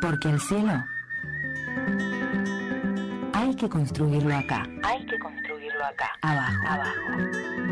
Porque 0.01 0.29
el 0.29 0.41
cielo 0.41 0.83
hay 3.33 3.55
que 3.55 3.69
construirlo 3.69 4.35
acá. 4.35 4.67
Hay 4.83 5.07
que 5.07 5.19
construirlo 5.19 5.85
acá. 5.85 6.11
Abajo. 6.23 6.67
Abajo. 6.67 7.66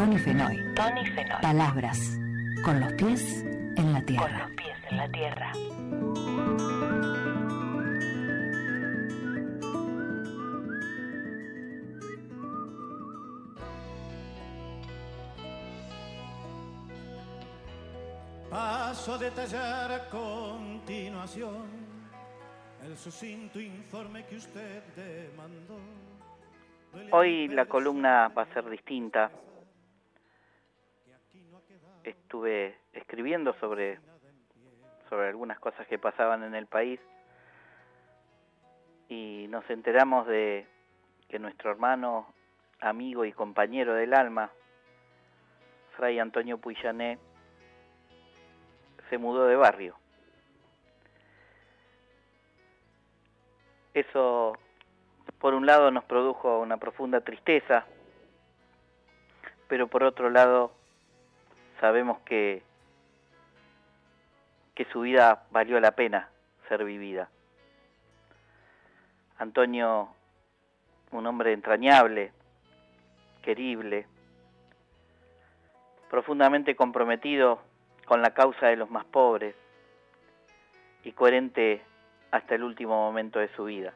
Tony 0.00 0.16
Fenoy. 0.16 0.56
Tony 0.74 1.04
Fenoy. 1.04 1.42
Palabras. 1.42 2.18
Con 2.64 2.80
los 2.80 2.90
pies 2.94 3.44
en 3.76 3.92
la 3.92 3.98
Con 3.98 4.06
tierra. 4.06 4.38
los 4.38 4.50
pies 4.56 4.78
en 4.88 4.96
la 4.96 5.08
tierra. 5.10 5.52
Paso 18.48 19.14
a 19.16 19.18
detallar 19.18 19.92
a 19.92 20.08
continuación 20.08 21.66
el 22.86 22.96
sucinto 22.96 23.60
informe 23.60 24.24
que 24.24 24.36
usted 24.36 24.82
demandó. 24.96 25.78
Hoy 27.12 27.48
la 27.48 27.66
columna 27.66 28.28
va 28.28 28.44
a 28.44 28.54
ser 28.54 28.70
distinta. 28.70 29.30
Estuve 32.04 32.78
escribiendo 32.92 33.52
sobre, 33.54 33.98
sobre 35.08 35.28
algunas 35.28 35.58
cosas 35.58 35.86
que 35.86 35.98
pasaban 35.98 36.42
en 36.44 36.54
el 36.54 36.66
país 36.66 37.00
y 39.08 39.46
nos 39.50 39.68
enteramos 39.68 40.26
de 40.26 40.66
que 41.28 41.38
nuestro 41.38 41.70
hermano, 41.70 42.26
amigo 42.80 43.24
y 43.24 43.32
compañero 43.32 43.94
del 43.94 44.14
alma, 44.14 44.50
Fray 45.96 46.18
Antonio 46.18 46.58
Puillané, 46.58 47.18
se 49.10 49.18
mudó 49.18 49.46
de 49.46 49.56
barrio. 49.56 49.96
Eso, 53.92 54.56
por 55.40 55.54
un 55.54 55.66
lado, 55.66 55.90
nos 55.90 56.04
produjo 56.04 56.60
una 56.60 56.76
profunda 56.76 57.20
tristeza, 57.20 57.84
pero 59.68 59.88
por 59.88 60.04
otro 60.04 60.30
lado, 60.30 60.72
sabemos 61.80 62.18
que, 62.20 62.62
que 64.74 64.84
su 64.86 65.00
vida 65.00 65.44
valió 65.50 65.80
la 65.80 65.92
pena 65.92 66.28
ser 66.68 66.84
vivida. 66.84 67.28
Antonio, 69.38 70.10
un 71.10 71.26
hombre 71.26 71.52
entrañable, 71.52 72.32
querible, 73.42 74.06
profundamente 76.10 76.76
comprometido 76.76 77.60
con 78.04 78.20
la 78.20 78.34
causa 78.34 78.66
de 78.66 78.76
los 78.76 78.90
más 78.90 79.06
pobres 79.06 79.54
y 81.04 81.12
coherente 81.12 81.82
hasta 82.30 82.54
el 82.54 82.62
último 82.62 82.94
momento 82.94 83.38
de 83.38 83.48
su 83.54 83.64
vida. 83.64 83.94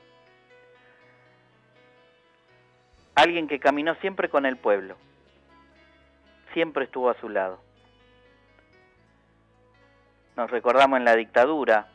Alguien 3.14 3.46
que 3.46 3.60
caminó 3.60 3.94
siempre 3.96 4.28
con 4.28 4.46
el 4.46 4.56
pueblo, 4.56 4.96
siempre 6.52 6.84
estuvo 6.84 7.10
a 7.10 7.20
su 7.20 7.28
lado. 7.28 7.63
Nos 10.36 10.50
recordamos 10.50 10.98
en 10.98 11.04
la 11.04 11.14
dictadura, 11.14 11.86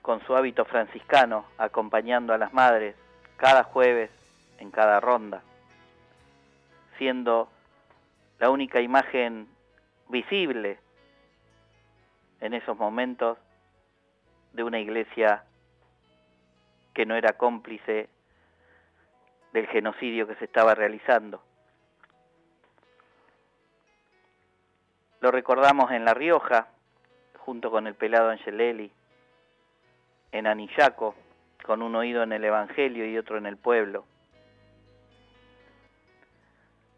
con 0.00 0.24
su 0.24 0.36
hábito 0.36 0.64
franciscano, 0.64 1.46
acompañando 1.58 2.32
a 2.32 2.38
las 2.38 2.52
madres 2.52 2.94
cada 3.36 3.64
jueves 3.64 4.10
en 4.58 4.70
cada 4.70 5.00
ronda, 5.00 5.42
siendo 6.98 7.48
la 8.38 8.50
única 8.50 8.80
imagen 8.80 9.48
visible 10.08 10.78
en 12.40 12.54
esos 12.54 12.76
momentos 12.76 13.38
de 14.52 14.62
una 14.62 14.78
iglesia 14.78 15.42
que 16.94 17.06
no 17.06 17.16
era 17.16 17.32
cómplice 17.32 18.08
del 19.52 19.66
genocidio 19.66 20.28
que 20.28 20.36
se 20.36 20.44
estaba 20.44 20.76
realizando. 20.76 21.42
Lo 25.20 25.32
recordamos 25.32 25.90
en 25.90 26.04
La 26.04 26.14
Rioja, 26.14 26.68
junto 27.48 27.70
con 27.70 27.86
el 27.86 27.94
pelado 27.94 28.28
Angelelli, 28.28 28.92
en 30.32 30.46
Anillaco, 30.46 31.14
con 31.64 31.80
un 31.80 31.96
oído 31.96 32.22
en 32.22 32.34
el 32.34 32.44
Evangelio 32.44 33.06
y 33.06 33.16
otro 33.16 33.38
en 33.38 33.46
el 33.46 33.56
pueblo. 33.56 34.04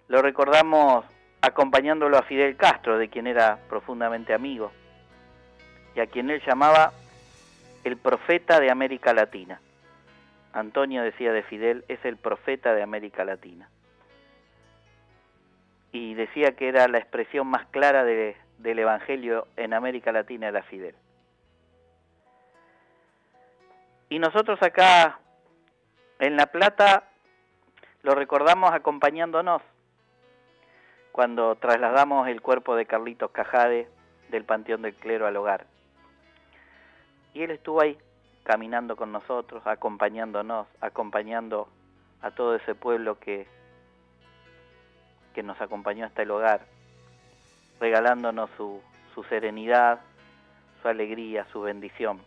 Lo 0.09 0.21
recordamos 0.23 1.05
acompañándolo 1.41 2.19
a 2.19 2.23
Fidel 2.23 2.57
Castro, 2.57 2.99
de 2.99 3.09
quien 3.09 3.29
era 3.29 3.61
profundamente 3.69 4.35
amigo, 4.35 4.73
y 5.95 6.01
a 6.01 6.09
quien 6.09 6.31
él 6.31 6.43
llamaba 6.45 6.95
el 7.85 7.97
profeta 7.97 8.59
de 8.59 8.73
América 8.73 9.13
Latina. 9.13 9.61
Antonio 10.53 11.05
decía 11.05 11.33
de 11.33 11.45
Fidel, 11.45 11.85
es 11.87 12.05
el 12.05 12.17
profeta 12.17 12.75
de 12.75 12.83
América 12.83 13.25
Latina. 13.25 13.71
Y 15.93 16.15
decía 16.15 16.57
que 16.57 16.67
era 16.67 16.89
la 16.89 16.99
expresión 16.99 17.47
más 17.47 17.67
clara 17.67 18.03
de- 18.03 18.37
del 18.63 18.79
Evangelio 18.79 19.47
en 19.57 19.75
América 19.75 20.13
Latina 20.13 20.49
era 20.49 20.63
Fidel. 20.63 20.95
Y 24.09 24.19
nosotros 24.19 24.61
acá 24.63 25.21
en 26.19 26.37
La 26.37 26.47
Plata 26.47 27.05
Lo 28.03 28.15
recordamos 28.15 28.73
acompañándonos 28.73 29.63
cuando 31.13 31.55
trasladamos 31.57 32.29
el 32.29 32.41
cuerpo 32.41 32.75
de 32.75 32.87
Carlitos 32.87 33.31
Cajade 33.31 33.89
del 34.31 34.45
Panteón 34.45 34.83
del 34.83 34.95
Clero 34.95 35.27
al 35.27 35.37
hogar. 35.37 35.67
Y 37.35 37.43
él 37.43 37.51
estuvo 37.51 37.81
ahí, 37.81 37.99
caminando 38.43 38.97
con 38.97 39.13
nosotros, 39.13 39.67
acompañándonos, 39.67 40.67
acompañando 40.81 41.69
a 42.23 42.31
todo 42.31 42.55
ese 42.55 42.75
pueblo 42.75 43.19
que, 43.19 43.47
que 45.35 45.43
nos 45.43 45.61
acompañó 45.61 46.07
hasta 46.07 46.23
el 46.23 46.31
hogar, 46.31 46.63
regalándonos 47.81 48.51
su, 48.57 48.81
su 49.15 49.25
serenidad, 49.25 50.01
su 50.83 50.89
alegría, 50.89 51.47
su 51.51 51.63
bendición. 51.63 52.21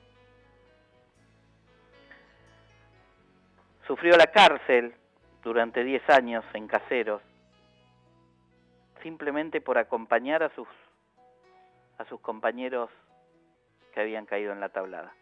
Sufrió 3.87 4.17
la 4.17 4.27
cárcel 4.27 4.95
durante 5.43 5.83
10 5.83 6.09
años 6.09 6.43
en 6.53 6.67
caseros, 6.67 7.21
simplemente 9.03 9.61
por 9.61 9.77
acompañar 9.77 10.41
a 10.41 10.49
sus, 10.55 10.67
a 11.97 12.05
sus 12.05 12.19
compañeros 12.21 12.89
que 13.93 14.01
habían 14.01 14.25
caído 14.25 14.53
en 14.53 14.59
la 14.59 14.69
tablada. 14.69 15.13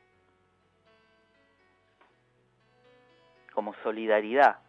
Como 3.53 3.73
solidaridad, 3.83 4.59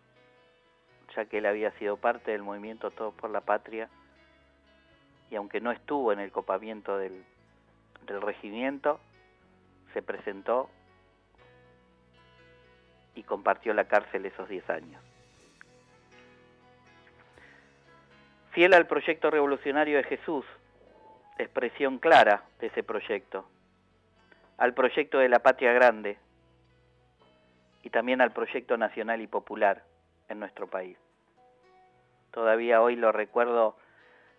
ya 1.14 1.27
que 1.27 1.38
él 1.38 1.46
había 1.46 1.70
sido 1.72 1.98
parte 1.98 2.33
del 2.33 2.42
movimiento 2.42 2.90
Todos 2.90 3.14
por 3.14 3.31
la 3.31 3.42
Patria, 3.42 3.88
y 5.32 5.36
aunque 5.36 5.62
no 5.62 5.72
estuvo 5.72 6.12
en 6.12 6.20
el 6.20 6.30
copamiento 6.30 6.98
del, 6.98 7.24
regimiento, 8.06 9.00
se 9.94 10.02
presentó 10.02 10.68
y 13.14 13.22
compartió 13.22 13.72
la 13.72 13.86
cárcel 13.86 14.26
esos 14.26 14.46
10 14.46 14.68
años. 14.68 15.02
Fiel 18.50 18.74
al 18.74 18.86
proyecto 18.86 19.30
revolucionario 19.30 19.96
de 19.96 20.04
Jesús, 20.04 20.44
expresión 21.38 21.98
clara 21.98 22.44
de 22.60 22.66
ese 22.66 22.82
proyecto, 22.82 23.48
al 24.58 24.74
proyecto 24.74 25.16
de 25.18 25.30
la 25.30 25.38
patria 25.38 25.72
grande 25.72 26.18
y 27.82 27.88
también 27.88 28.20
al 28.20 28.32
proyecto 28.32 28.76
nacional 28.76 29.22
y 29.22 29.26
popular 29.28 29.82
en 30.28 30.40
nuestro 30.40 30.66
país. 30.66 30.98
Todavía 32.32 32.82
hoy 32.82 32.96
lo 32.96 33.12
recuerdo 33.12 33.78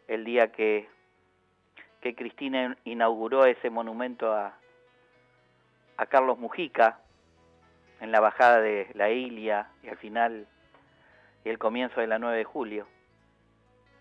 el 0.08 0.26
día 0.26 0.52
que, 0.52 0.88
que 2.02 2.16
Cristina 2.16 2.78
inauguró 2.84 3.46
ese 3.46 3.70
monumento 3.70 4.34
a, 4.34 4.58
a 5.98 6.06
Carlos 6.06 6.38
Mujica, 6.38 7.00
en 8.04 8.12
la 8.12 8.20
bajada 8.20 8.60
de 8.60 8.90
la 8.96 9.10
Ilia 9.12 9.70
y 9.82 9.88
al 9.88 9.98
final 9.98 10.46
y 11.46 11.50
el 11.50 11.58
comienzo 11.58 12.02
de 12.02 12.08
la 12.08 12.20
9 12.20 12.38
de 12.38 12.44
julio, 12.44 12.88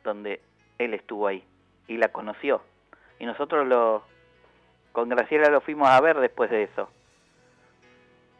donde 0.02 0.40
él 0.78 0.94
estuvo 0.94 1.28
ahí 1.28 1.44
y 1.86 1.96
la 1.98 2.08
conoció. 2.08 2.62
Y 3.20 3.26
nosotros 3.26 3.66
lo, 3.66 4.02
con 4.90 5.08
Graciela 5.08 5.50
lo 5.50 5.60
fuimos 5.60 5.88
a 5.88 6.00
ver 6.00 6.18
después 6.18 6.50
de 6.50 6.64
eso. 6.64 6.90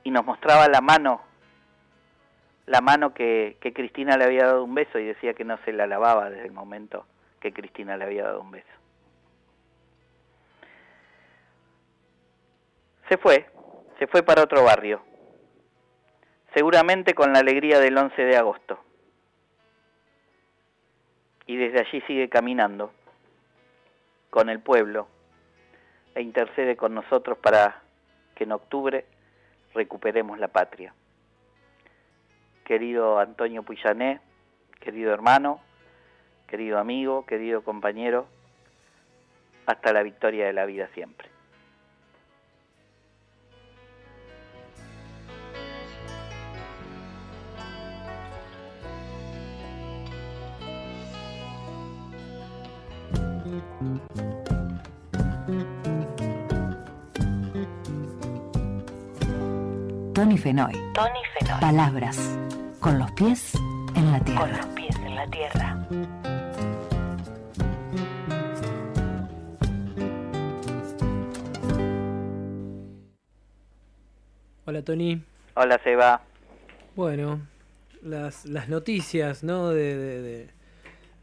Y 0.02 0.10
nos 0.10 0.24
mostraba 0.24 0.66
la 0.66 0.80
mano, 0.80 1.22
la 2.66 2.80
mano 2.80 3.14
que, 3.14 3.56
que 3.60 3.72
Cristina 3.72 4.16
le 4.16 4.24
había 4.24 4.46
dado 4.46 4.64
un 4.64 4.74
beso 4.74 4.98
y 4.98 5.04
decía 5.04 5.34
que 5.34 5.44
no 5.44 5.58
se 5.58 5.72
la 5.72 5.86
lavaba 5.86 6.28
desde 6.28 6.46
el 6.46 6.52
momento 6.52 7.06
que 7.42 7.52
Cristina 7.52 7.96
le 7.98 8.04
había 8.04 8.24
dado 8.24 8.40
un 8.40 8.52
beso. 8.52 8.66
Se 13.10 13.18
fue, 13.18 13.46
se 13.98 14.06
fue 14.06 14.22
para 14.22 14.42
otro 14.42 14.64
barrio 14.64 15.02
seguramente 16.54 17.14
con 17.14 17.32
la 17.32 17.40
alegría 17.40 17.78
del 17.80 17.96
11 17.96 18.22
de 18.22 18.36
agosto. 18.36 18.78
Y 21.46 21.56
desde 21.56 21.80
allí 21.80 22.00
sigue 22.02 22.28
caminando 22.28 22.92
con 24.30 24.48
el 24.48 24.60
pueblo 24.60 25.08
e 26.14 26.22
intercede 26.22 26.76
con 26.76 26.94
nosotros 26.94 27.38
para 27.38 27.82
que 28.34 28.44
en 28.44 28.52
octubre 28.52 29.04
recuperemos 29.74 30.38
la 30.38 30.48
patria. 30.48 30.94
Querido 32.64 33.18
Antonio 33.18 33.62
Puyané, 33.62 34.20
querido 34.80 35.12
hermano, 35.12 35.60
querido 36.52 36.78
amigo, 36.78 37.24
querido 37.24 37.62
compañero, 37.62 38.26
hasta 39.64 39.90
la 39.94 40.02
victoria 40.02 40.44
de 40.44 40.52
la 40.52 40.66
vida 40.66 40.86
siempre. 40.92 41.30
Tony 60.12 60.36
Fenoy. 60.36 60.74
Tony 60.92 61.08
Fenoy. 61.38 61.60
Palabras. 61.62 62.38
Con 62.78 62.98
los 62.98 63.10
pies 63.12 63.54
en 63.94 64.12
la 64.12 64.20
tierra. 64.20 64.40
Con 64.42 64.52
los 64.52 64.66
pies 64.66 64.96
en 64.96 65.14
la 65.16 65.26
tierra. 65.28 65.78
Hola 74.72 74.80
Tony. 74.80 75.20
Hola 75.52 75.78
Seba. 75.84 76.22
Bueno, 76.96 77.42
las, 78.02 78.46
las 78.46 78.70
noticias, 78.70 79.44
¿no? 79.44 79.68
De, 79.68 79.98
de, 79.98 80.22
de, 80.22 80.48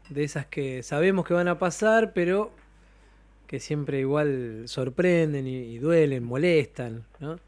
de 0.08 0.22
esas 0.22 0.46
que 0.46 0.84
sabemos 0.84 1.26
que 1.26 1.34
van 1.34 1.48
a 1.48 1.58
pasar, 1.58 2.12
pero 2.12 2.52
que 3.48 3.58
siempre 3.58 3.98
igual 3.98 4.68
sorprenden 4.68 5.48
y, 5.48 5.56
y 5.56 5.78
duelen, 5.78 6.22
molestan, 6.22 7.02
¿no? 7.18 7.40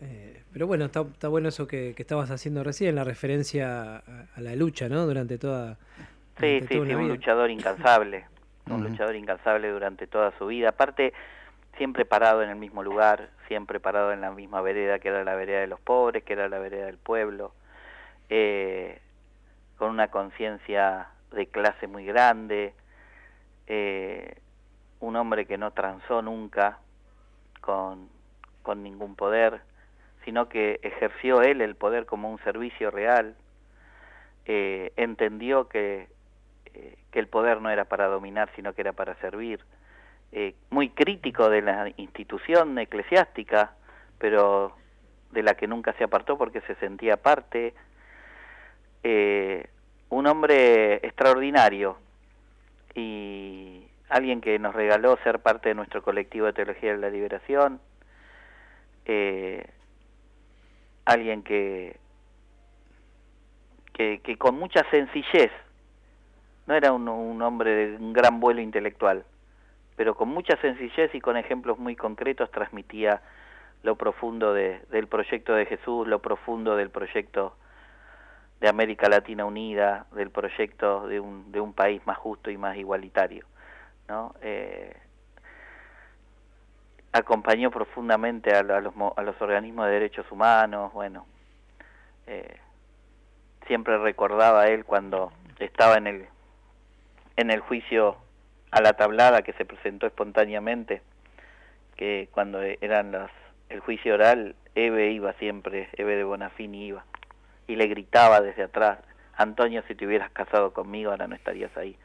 Eh, 0.00 0.42
pero 0.54 0.66
bueno, 0.66 0.86
está, 0.86 1.02
está 1.02 1.28
bueno 1.28 1.50
eso 1.50 1.66
que, 1.66 1.92
que 1.94 2.00
estabas 2.00 2.30
haciendo 2.30 2.64
recién, 2.64 2.94
la 2.94 3.04
referencia 3.04 3.96
a, 3.98 4.02
a 4.34 4.40
la 4.40 4.56
lucha, 4.56 4.88
¿no? 4.88 5.04
Durante 5.04 5.36
toda, 5.36 5.76
Sí, 6.40 6.60
durante 6.60 6.68
sí, 6.68 6.74
toda 6.76 6.86
sí, 6.86 6.94
una 6.94 7.02
un 7.02 7.08
luchador 7.08 7.50
incansable, 7.50 8.24
un 8.70 8.84
luchador 8.84 9.16
incansable 9.16 9.70
durante 9.70 10.06
toda 10.06 10.32
su 10.38 10.46
vida. 10.46 10.70
Aparte, 10.70 11.12
siempre 11.76 12.04
parado 12.04 12.42
en 12.42 12.50
el 12.50 12.56
mismo 12.56 12.82
lugar, 12.82 13.30
siempre 13.48 13.80
parado 13.80 14.12
en 14.12 14.20
la 14.20 14.30
misma 14.30 14.60
vereda, 14.60 14.98
que 14.98 15.08
era 15.08 15.24
la 15.24 15.34
vereda 15.34 15.60
de 15.60 15.66
los 15.66 15.80
pobres, 15.80 16.24
que 16.24 16.32
era 16.32 16.48
la 16.48 16.58
vereda 16.58 16.86
del 16.86 16.98
pueblo, 16.98 17.52
eh, 18.28 19.00
con 19.76 19.90
una 19.90 20.08
conciencia 20.08 21.08
de 21.32 21.46
clase 21.46 21.86
muy 21.86 22.04
grande, 22.04 22.74
eh, 23.66 24.38
un 25.00 25.16
hombre 25.16 25.46
que 25.46 25.58
no 25.58 25.72
transó 25.72 26.22
nunca 26.22 26.78
con, 27.60 28.08
con 28.62 28.82
ningún 28.82 29.16
poder, 29.16 29.60
sino 30.24 30.48
que 30.48 30.80
ejerció 30.82 31.42
él 31.42 31.60
el 31.60 31.74
poder 31.74 32.06
como 32.06 32.30
un 32.30 32.38
servicio 32.44 32.90
real, 32.90 33.36
eh, 34.46 34.92
entendió 34.96 35.68
que, 35.68 36.08
que 37.10 37.18
el 37.18 37.28
poder 37.28 37.60
no 37.60 37.70
era 37.70 37.84
para 37.84 38.06
dominar, 38.06 38.50
sino 38.56 38.72
que 38.74 38.80
era 38.82 38.92
para 38.92 39.14
servir, 39.16 39.60
eh, 40.36 40.56
muy 40.70 40.88
crítico 40.88 41.48
de 41.48 41.62
la 41.62 41.92
institución 41.96 42.76
eclesiástica, 42.76 43.76
pero 44.18 44.76
de 45.30 45.44
la 45.44 45.54
que 45.54 45.68
nunca 45.68 45.92
se 45.92 46.02
apartó 46.02 46.36
porque 46.36 46.60
se 46.62 46.74
sentía 46.74 47.16
parte, 47.16 47.72
eh, 49.04 49.68
un 50.08 50.26
hombre 50.26 50.94
extraordinario 51.06 51.98
y 52.96 53.84
alguien 54.08 54.40
que 54.40 54.58
nos 54.58 54.74
regaló 54.74 55.16
ser 55.22 55.38
parte 55.38 55.68
de 55.68 55.76
nuestro 55.76 56.02
colectivo 56.02 56.46
de 56.46 56.52
Teología 56.52 56.90
de 56.90 56.98
la 56.98 57.10
Liberación, 57.10 57.80
eh, 59.04 59.64
alguien 61.04 61.44
que, 61.44 61.96
que, 63.92 64.36
con 64.36 64.58
mucha 64.58 64.82
sencillez, 64.90 65.52
no 66.66 66.74
era 66.74 66.92
un 66.92 67.40
hombre 67.40 67.70
de 67.70 67.96
un 67.98 68.12
gran 68.12 68.40
vuelo 68.40 68.60
intelectual, 68.60 69.24
pero 69.96 70.14
con 70.14 70.28
mucha 70.28 70.56
sencillez 70.56 71.14
y 71.14 71.20
con 71.20 71.36
ejemplos 71.36 71.78
muy 71.78 71.96
concretos 71.96 72.50
transmitía 72.50 73.22
lo 73.82 73.96
profundo 73.96 74.54
de, 74.54 74.80
del 74.90 75.06
proyecto 75.06 75.54
de 75.54 75.66
Jesús, 75.66 76.06
lo 76.08 76.20
profundo 76.20 76.76
del 76.76 76.90
proyecto 76.90 77.54
de 78.60 78.68
América 78.68 79.08
Latina 79.08 79.44
Unida, 79.44 80.06
del 80.12 80.30
proyecto 80.30 81.06
de 81.06 81.20
un, 81.20 81.52
de 81.52 81.60
un 81.60 81.74
país 81.74 82.04
más 82.06 82.16
justo 82.16 82.50
y 82.50 82.56
más 82.56 82.76
igualitario. 82.76 83.44
¿no? 84.08 84.34
Eh, 84.40 84.96
acompañó 87.12 87.70
profundamente 87.70 88.54
a, 88.54 88.60
a 88.60 88.80
los, 88.80 88.94
a 89.16 89.22
los 89.22 89.40
organismos 89.40 89.86
de 89.86 89.92
derechos 89.92 90.30
humanos, 90.32 90.92
bueno, 90.92 91.26
eh, 92.26 92.56
siempre 93.66 93.98
recordaba 93.98 94.62
a 94.62 94.66
él 94.68 94.84
cuando 94.84 95.32
estaba 95.58 95.96
en 95.96 96.06
el, 96.06 96.26
en 97.36 97.50
el 97.50 97.60
juicio 97.60 98.16
a 98.74 98.80
la 98.80 98.94
tablada 98.94 99.42
que 99.42 99.52
se 99.52 99.64
presentó 99.64 100.06
espontáneamente, 100.08 101.00
que 101.94 102.28
cuando 102.32 102.60
eran 102.60 103.12
las, 103.12 103.30
el 103.68 103.78
juicio 103.78 104.14
oral, 104.14 104.56
Eve 104.74 105.12
iba 105.12 105.32
siempre, 105.34 105.88
Eve 105.92 106.16
de 106.16 106.24
Bonafini 106.24 106.88
iba, 106.88 107.04
y 107.68 107.76
le 107.76 107.86
gritaba 107.86 108.40
desde 108.40 108.64
atrás, 108.64 108.98
Antonio, 109.36 109.84
si 109.86 109.94
te 109.94 110.04
hubieras 110.06 110.30
casado 110.32 110.72
conmigo 110.72 111.12
ahora 111.12 111.28
no 111.28 111.36
estarías 111.36 111.74
ahí. 111.76 111.96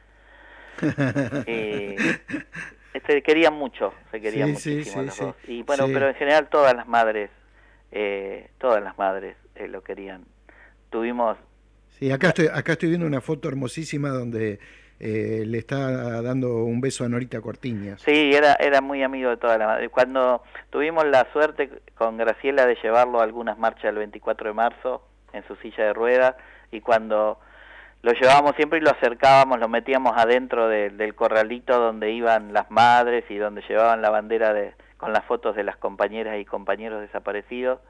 Eh, 1.46 1.96
se 3.06 3.22
querían 3.22 3.54
mucho, 3.54 3.92
se 4.12 4.20
querían 4.20 4.54
Sí, 4.56 4.74
muchísimo 4.76 5.00
sí, 5.00 5.06
los 5.06 5.14
sí. 5.16 5.24
dos. 5.24 5.36
Y 5.48 5.62
bueno, 5.64 5.86
pero 5.92 6.08
en 6.08 6.14
general 6.14 6.48
todas 6.48 6.74
las 6.74 6.86
madres, 6.86 7.30
eh, 7.90 8.48
todas 8.58 8.82
las 8.82 8.96
madres 8.96 9.36
eh, 9.56 9.66
lo 9.66 9.82
querían. 9.82 10.24
Tuvimos 10.90 11.36
Sí, 11.98 12.10
acá 12.12 12.28
estoy, 12.28 12.46
acá 12.46 12.72
estoy 12.72 12.88
viendo 12.90 13.06
una 13.06 13.20
foto 13.20 13.48
hermosísima 13.48 14.08
donde 14.10 14.58
eh, 15.00 15.44
le 15.46 15.58
está 15.58 16.20
dando 16.22 16.64
un 16.64 16.80
beso 16.80 17.04
a 17.04 17.08
Norita 17.08 17.40
Cortiñas. 17.40 18.00
Sí, 18.02 18.32
era, 18.34 18.54
era 18.60 18.80
muy 18.80 19.02
amigo 19.02 19.30
de 19.30 19.36
toda 19.38 19.56
la. 19.58 19.80
Cuando 19.90 20.42
tuvimos 20.70 21.04
la 21.06 21.26
suerte 21.32 21.70
con 21.96 22.16
Graciela 22.18 22.66
de 22.66 22.76
llevarlo 22.82 23.20
a 23.20 23.24
algunas 23.24 23.58
marchas 23.58 23.84
el 23.86 23.96
24 23.96 24.48
de 24.48 24.54
marzo 24.54 25.02
en 25.32 25.42
su 25.46 25.56
silla 25.56 25.84
de 25.84 25.92
ruedas 25.94 26.34
y 26.70 26.80
cuando 26.80 27.38
lo 28.02 28.12
llevábamos 28.12 28.56
siempre 28.56 28.78
y 28.78 28.82
lo 28.82 28.90
acercábamos, 28.90 29.58
lo 29.58 29.68
metíamos 29.68 30.12
adentro 30.16 30.68
de- 30.68 30.90
del 30.90 31.14
corralito 31.14 31.78
donde 31.78 32.10
iban 32.12 32.52
las 32.52 32.70
madres 32.70 33.24
y 33.30 33.36
donde 33.36 33.62
llevaban 33.68 34.02
la 34.02 34.10
bandera 34.10 34.52
de, 34.52 34.74
con 34.96 35.12
las 35.12 35.24
fotos 35.24 35.54
de 35.56 35.64
las 35.64 35.76
compañeras 35.76 36.38
y 36.38 36.44
compañeros 36.44 37.00
desaparecidos. 37.00 37.80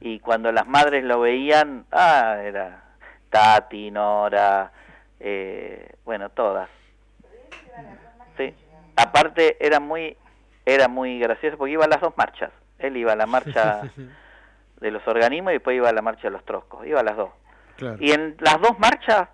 Y 0.00 0.18
cuando 0.20 0.50
las 0.52 0.66
madres 0.66 1.04
lo 1.04 1.20
veían, 1.20 1.84
ah, 1.92 2.36
era 2.44 2.82
Tati, 3.30 3.90
Nora, 3.92 4.72
eh, 5.26 5.94
bueno, 6.04 6.28
todas. 6.28 6.68
Sí. 8.36 8.54
Aparte 8.94 9.56
era 9.58 9.80
muy 9.80 10.18
era 10.66 10.86
muy 10.86 11.18
gracioso 11.18 11.56
porque 11.56 11.72
iba 11.72 11.86
a 11.86 11.88
las 11.88 12.02
dos 12.02 12.14
marchas. 12.16 12.52
Él 12.78 12.98
iba 12.98 13.12
a 13.12 13.16
la 13.16 13.24
marcha 13.24 13.90
de 14.80 14.90
los 14.90 15.06
organismos 15.08 15.52
y 15.52 15.54
después 15.54 15.76
iba 15.76 15.88
a 15.88 15.92
la 15.92 16.02
marcha 16.02 16.24
de 16.24 16.30
los 16.30 16.44
troscos. 16.44 16.86
Iba 16.86 17.00
a 17.00 17.04
las 17.04 17.16
dos. 17.16 17.30
Claro. 17.76 17.96
Y 18.00 18.12
en 18.12 18.36
las 18.40 18.60
dos 18.60 18.78
marchas 18.78 19.28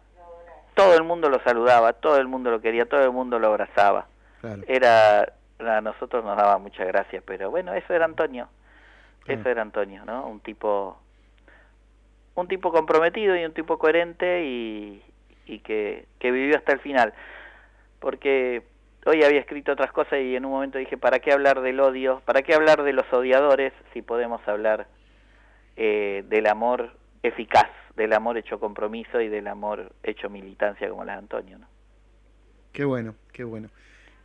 todo 0.74 0.94
el 0.94 1.02
mundo 1.02 1.28
lo 1.28 1.42
saludaba, 1.42 1.92
todo 1.94 2.18
el 2.18 2.28
mundo 2.28 2.52
lo 2.52 2.60
quería, 2.60 2.86
todo 2.86 3.02
el 3.02 3.10
mundo 3.10 3.40
lo 3.40 3.48
abrazaba. 3.48 4.06
Claro. 4.40 4.62
Era 4.68 5.34
a 5.58 5.80
nosotros 5.80 6.24
nos 6.24 6.36
daba 6.36 6.56
mucha 6.58 6.84
gracia, 6.84 7.20
pero 7.26 7.50
bueno, 7.50 7.74
eso 7.74 7.92
era 7.92 8.04
Antonio. 8.04 8.48
Eso 9.26 9.48
era 9.48 9.60
Antonio, 9.62 10.04
¿no? 10.04 10.26
Un 10.26 10.40
tipo 10.40 10.96
un 12.36 12.46
tipo 12.46 12.72
comprometido 12.72 13.36
y 13.36 13.44
un 13.44 13.52
tipo 13.52 13.78
coherente 13.78 14.44
y, 14.44 15.02
y 15.50 15.58
que, 15.58 16.06
que 16.18 16.30
vivió 16.30 16.56
hasta 16.56 16.72
el 16.72 16.80
final. 16.80 17.12
Porque 17.98 18.62
hoy 19.04 19.22
había 19.24 19.40
escrito 19.40 19.72
otras 19.72 19.92
cosas 19.92 20.20
y 20.20 20.36
en 20.36 20.44
un 20.44 20.52
momento 20.52 20.78
dije, 20.78 20.96
¿para 20.96 21.18
qué 21.18 21.32
hablar 21.32 21.60
del 21.60 21.80
odio? 21.80 22.22
¿Para 22.24 22.42
qué 22.42 22.54
hablar 22.54 22.82
de 22.84 22.92
los 22.92 23.12
odiadores 23.12 23.72
si 23.92 24.00
podemos 24.00 24.40
hablar 24.46 24.86
eh, 25.76 26.24
del 26.28 26.46
amor 26.46 26.92
eficaz, 27.22 27.68
del 27.96 28.12
amor 28.12 28.38
hecho 28.38 28.60
compromiso 28.60 29.20
y 29.20 29.28
del 29.28 29.48
amor 29.48 29.92
hecho 30.02 30.30
militancia 30.30 30.88
como 30.88 31.04
la 31.04 31.12
de 31.12 31.18
Antonio? 31.18 31.58
¿no? 31.58 31.66
Qué 32.72 32.84
bueno, 32.84 33.16
qué 33.32 33.44
bueno. 33.44 33.68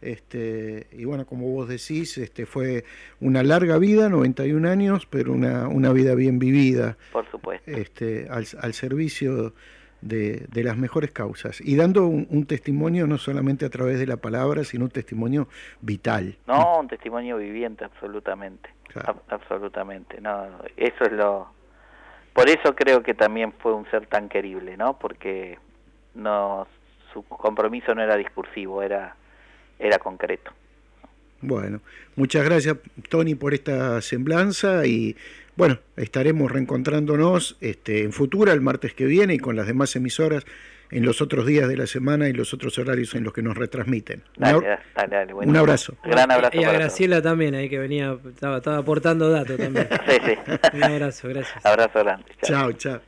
Este, 0.02 0.88
y 0.92 1.06
bueno, 1.06 1.26
como 1.26 1.48
vos 1.48 1.68
decís, 1.68 2.20
este, 2.20 2.46
fue 2.46 2.84
una 3.20 3.42
larga 3.42 3.80
vida, 3.80 4.08
91 4.08 4.70
años, 4.70 5.08
pero 5.08 5.34
una, 5.34 5.68
una 5.68 5.92
vida 5.92 6.14
bien 6.14 6.38
vivida. 6.38 6.96
Por 7.12 7.30
supuesto. 7.32 7.72
Este, 7.72 8.28
al, 8.30 8.46
al 8.62 8.74
servicio 8.74 9.54
de, 10.06 10.46
de 10.50 10.64
las 10.64 10.78
mejores 10.78 11.12
causas. 11.12 11.60
Y 11.60 11.76
dando 11.76 12.06
un, 12.06 12.28
un 12.30 12.46
testimonio 12.46 13.08
no 13.08 13.18
solamente 13.18 13.66
a 13.66 13.70
través 13.70 14.00
de 14.00 14.08
la 14.08 14.18
palabra, 14.18 14.64
sino 14.64 14.86
un 14.86 14.92
testimonio 14.92 15.50
vital. 15.82 16.38
No, 16.48 16.80
un 16.80 16.88
testimonio 16.88 17.38
viviente, 17.38 17.84
absolutamente. 17.84 18.70
Ab- 18.94 19.24
absolutamente. 19.30 20.22
No, 20.22 20.48
eso 20.78 21.04
es 21.04 21.12
lo. 21.12 21.50
Por 22.34 22.50
eso 22.50 22.76
creo 22.76 23.02
que 23.02 23.14
también 23.14 23.54
fue 23.60 23.74
un 23.74 23.90
ser 23.90 24.06
tan 24.08 24.30
querible, 24.30 24.78
¿no? 24.78 24.98
Porque 24.98 25.58
no, 26.14 26.68
su 27.12 27.24
compromiso 27.24 27.96
no 27.96 28.02
era 28.02 28.16
discursivo, 28.16 28.84
era, 28.84 29.16
era 29.80 30.00
concreto. 30.00 30.52
Bueno, 31.42 31.82
muchas 32.16 32.44
gracias 32.44 32.78
Tony 33.10 33.36
por 33.36 33.54
esta 33.54 34.02
semblanza 34.02 34.86
y 34.86 35.16
bueno, 35.58 35.80
estaremos 35.96 36.52
reencontrándonos 36.52 37.58
este, 37.62 38.04
en 38.04 38.12
Futura 38.12 38.54
el 38.54 38.62
martes 38.62 38.94
que 38.94 39.06
viene 39.06 39.36
y 39.36 39.40
con 39.40 39.56
las 39.56 39.68
demás 39.68 39.96
emisoras 39.96 40.46
en 40.92 41.06
los 41.06 41.22
otros 41.22 41.46
días 41.46 41.68
de 41.68 41.78
la 41.78 41.88
semana 41.88 42.30
y 42.30 42.34
los 42.34 42.54
otros 42.54 42.78
horarios 42.78 43.16
en 43.16 43.24
los 43.24 43.34
que 43.34 43.42
nos 43.42 43.58
retransmiten. 43.58 44.24
Un 44.38 44.44
Dale, 44.44 44.80
dale, 44.96 45.16
dale, 45.16 45.34
bueno. 45.34 45.52
un 45.52 45.58
abrazo. 45.58 45.96
Gran 46.04 46.32
abrazo 46.32 46.60
Y 46.60 46.64
a 46.64 46.72
Graciela 46.72 47.22
también, 47.22 47.56
ahí 47.56 47.70
que 47.70 47.80
venía, 47.80 48.18
estaba, 48.28 48.58
estaba 48.58 48.78
aportando 48.78 49.30
datos 49.30 49.58
también. 49.58 49.88
Sí, 50.08 50.18
sí. 50.24 50.38
Un 50.74 50.84
abrazo, 50.84 51.28
gracias. 51.30 51.66
Abrazo 51.66 52.00
grande. 52.00 52.26
Chao, 52.44 52.72
chao. 52.74 53.00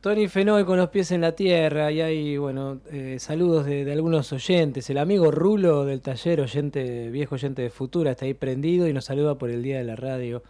Tony 0.00 0.26
Fenoy 0.28 0.64
con 0.64 0.78
los 0.78 0.88
pies 0.90 1.12
en 1.12 1.20
la 1.20 1.32
tierra 1.32 1.90
y 1.92 2.00
hay, 2.00 2.36
bueno, 2.36 2.80
eh, 2.90 3.16
saludos 3.20 3.64
de, 3.66 3.84
de 3.84 3.92
algunos 3.92 4.32
oyentes. 4.32 4.90
El 4.90 4.98
amigo 4.98 5.30
Rulo 5.30 5.84
del 5.84 6.00
taller, 6.00 6.40
oyente, 6.40 7.08
viejo 7.10 7.36
oyente 7.36 7.62
de 7.62 7.70
Futura, 7.70 8.10
está 8.10 8.24
ahí 8.24 8.34
prendido 8.34 8.88
y 8.88 8.92
nos 8.92 9.04
saluda 9.04 9.36
por 9.36 9.50
el 9.50 9.62
Día 9.62 9.78
de 9.78 9.84
la 9.84 9.94
Radio. 9.94 10.42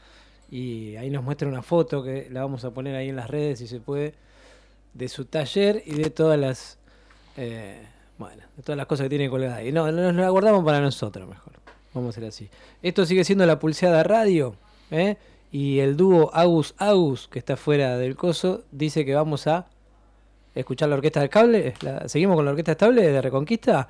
Y 0.53 0.97
ahí 0.97 1.09
nos 1.09 1.25
muestra 1.25 1.49
una 1.49 1.63
foto 1.63 2.03
que 2.05 2.29
la 2.31 2.43
vamos 2.43 2.63
a 2.67 2.71
poner 2.73 2.95
ahí 2.95 3.09
en 3.09 3.17
las 3.17 3.31
redes 3.31 3.59
si 3.61 3.67
se 3.67 3.81
puede, 3.81 4.13
de 4.93 5.09
su 5.09 5.25
taller 5.25 5.83
y 5.87 5.95
de 5.95 6.11
todas 6.11 6.39
las, 6.39 6.77
eh, 7.39 7.81
bueno, 8.19 8.43
de 8.59 8.63
todas 8.63 8.77
las 8.77 8.87
cosas 8.87 9.05
que 9.07 9.09
tiene 9.09 9.31
colgadas 9.31 9.57
ahí. 9.59 9.73
No, 9.73 9.91
nos 9.91 10.15
la 10.15 10.29
guardamos 10.29 10.63
para 10.63 10.81
nosotros 10.83 11.27
mejor. 11.27 11.55
Vamos 11.95 12.09
a 12.09 12.11
hacer 12.19 12.29
así. 12.29 12.49
Esto 12.83 13.07
sigue 13.07 13.25
siendo 13.25 13.47
la 13.47 13.59
pulseada 13.59 14.03
radio, 14.03 14.55
¿eh? 14.91 15.17
Y 15.51 15.79
el 15.79 15.97
dúo 15.97 16.31
Agus 16.35 16.75
Agus, 16.77 17.29
que 17.29 17.39
está 17.39 17.57
fuera 17.57 17.97
del 17.97 18.15
coso, 18.15 18.65
dice 18.73 19.07
que 19.07 19.15
vamos 19.15 19.47
a 19.47 19.67
escuchar 20.55 20.91
la 20.91 20.97
orquesta 20.97 21.21
del 21.21 21.31
cable. 21.31 21.75
La- 21.81 22.09
¿Seguimos 22.09 22.37
con 22.37 22.45
la 22.45 22.51
orquesta 22.51 22.73
estable 22.73 23.03
de 23.11 23.23
Reconquista? 23.23 23.89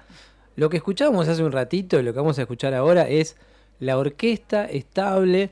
Lo 0.55 0.71
que 0.71 0.77
escuchábamos 0.77 1.27
hace 1.29 1.43
un 1.43 1.51
ratito 1.53 1.99
y 1.99 2.05
lo 2.05 2.13
que 2.13 2.21
vamos 2.21 2.39
a 2.39 2.43
escuchar 2.43 2.73
ahora 2.75 3.09
es 3.09 3.37
la 3.81 3.99
orquesta 3.99 4.65
estable, 4.67 5.51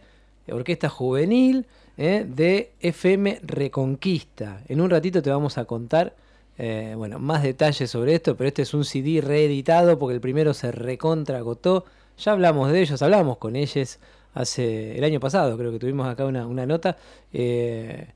orquesta 0.53 0.89
juvenil 0.89 1.67
¿eh? 1.97 2.27
de 2.29 2.73
FM 2.81 3.41
Reconquista. 3.43 4.63
En 4.69 4.81
un 4.81 4.91
ratito 4.91 5.23
te 5.23 5.31
vamos 5.31 5.59
a 5.59 5.65
contar 5.65 6.15
eh, 6.63 6.95
bueno, 6.95 7.19
más 7.19 7.43
detalles 7.43 7.91
sobre 7.91 8.15
esto, 8.15 8.37
pero 8.37 8.49
este 8.49 8.63
es 8.63 8.75
un 8.75 8.85
CD 8.85 9.23
reeditado 9.23 9.99
porque 9.99 10.15
el 10.15 10.21
primero 10.21 10.53
se 10.53 10.71
recontra 10.71 11.39
agotó. 11.39 11.87
Ya 12.19 12.33
hablamos 12.33 12.71
de 12.71 12.83
ellos, 12.83 13.01
hablamos 13.01 13.39
con 13.39 13.57
ellos 13.57 13.99
hace 14.35 14.99
el 14.99 15.05
año 15.05 15.21
pasado, 15.21 15.57
creo 15.57 15.73
que 15.73 15.79
tuvimos 15.79 16.07
acá 16.07 16.27
una, 16.27 16.47
una 16.47 16.67
nota. 16.67 16.99
Eh, 17.33 18.09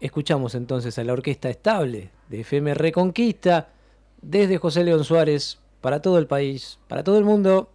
escuchamos 0.00 0.54
entonces 0.54 0.96
a 0.98 1.02
la 1.02 1.12
orquesta 1.12 1.50
estable 1.50 2.10
de 2.28 2.40
FM 2.42 2.74
Reconquista 2.74 3.68
desde 4.22 4.58
José 4.58 4.84
León 4.84 5.02
Suárez 5.02 5.58
para 5.80 6.00
todo 6.00 6.18
el 6.18 6.28
país, 6.28 6.78
para 6.86 7.02
todo 7.02 7.18
el 7.18 7.24
mundo. 7.24 7.70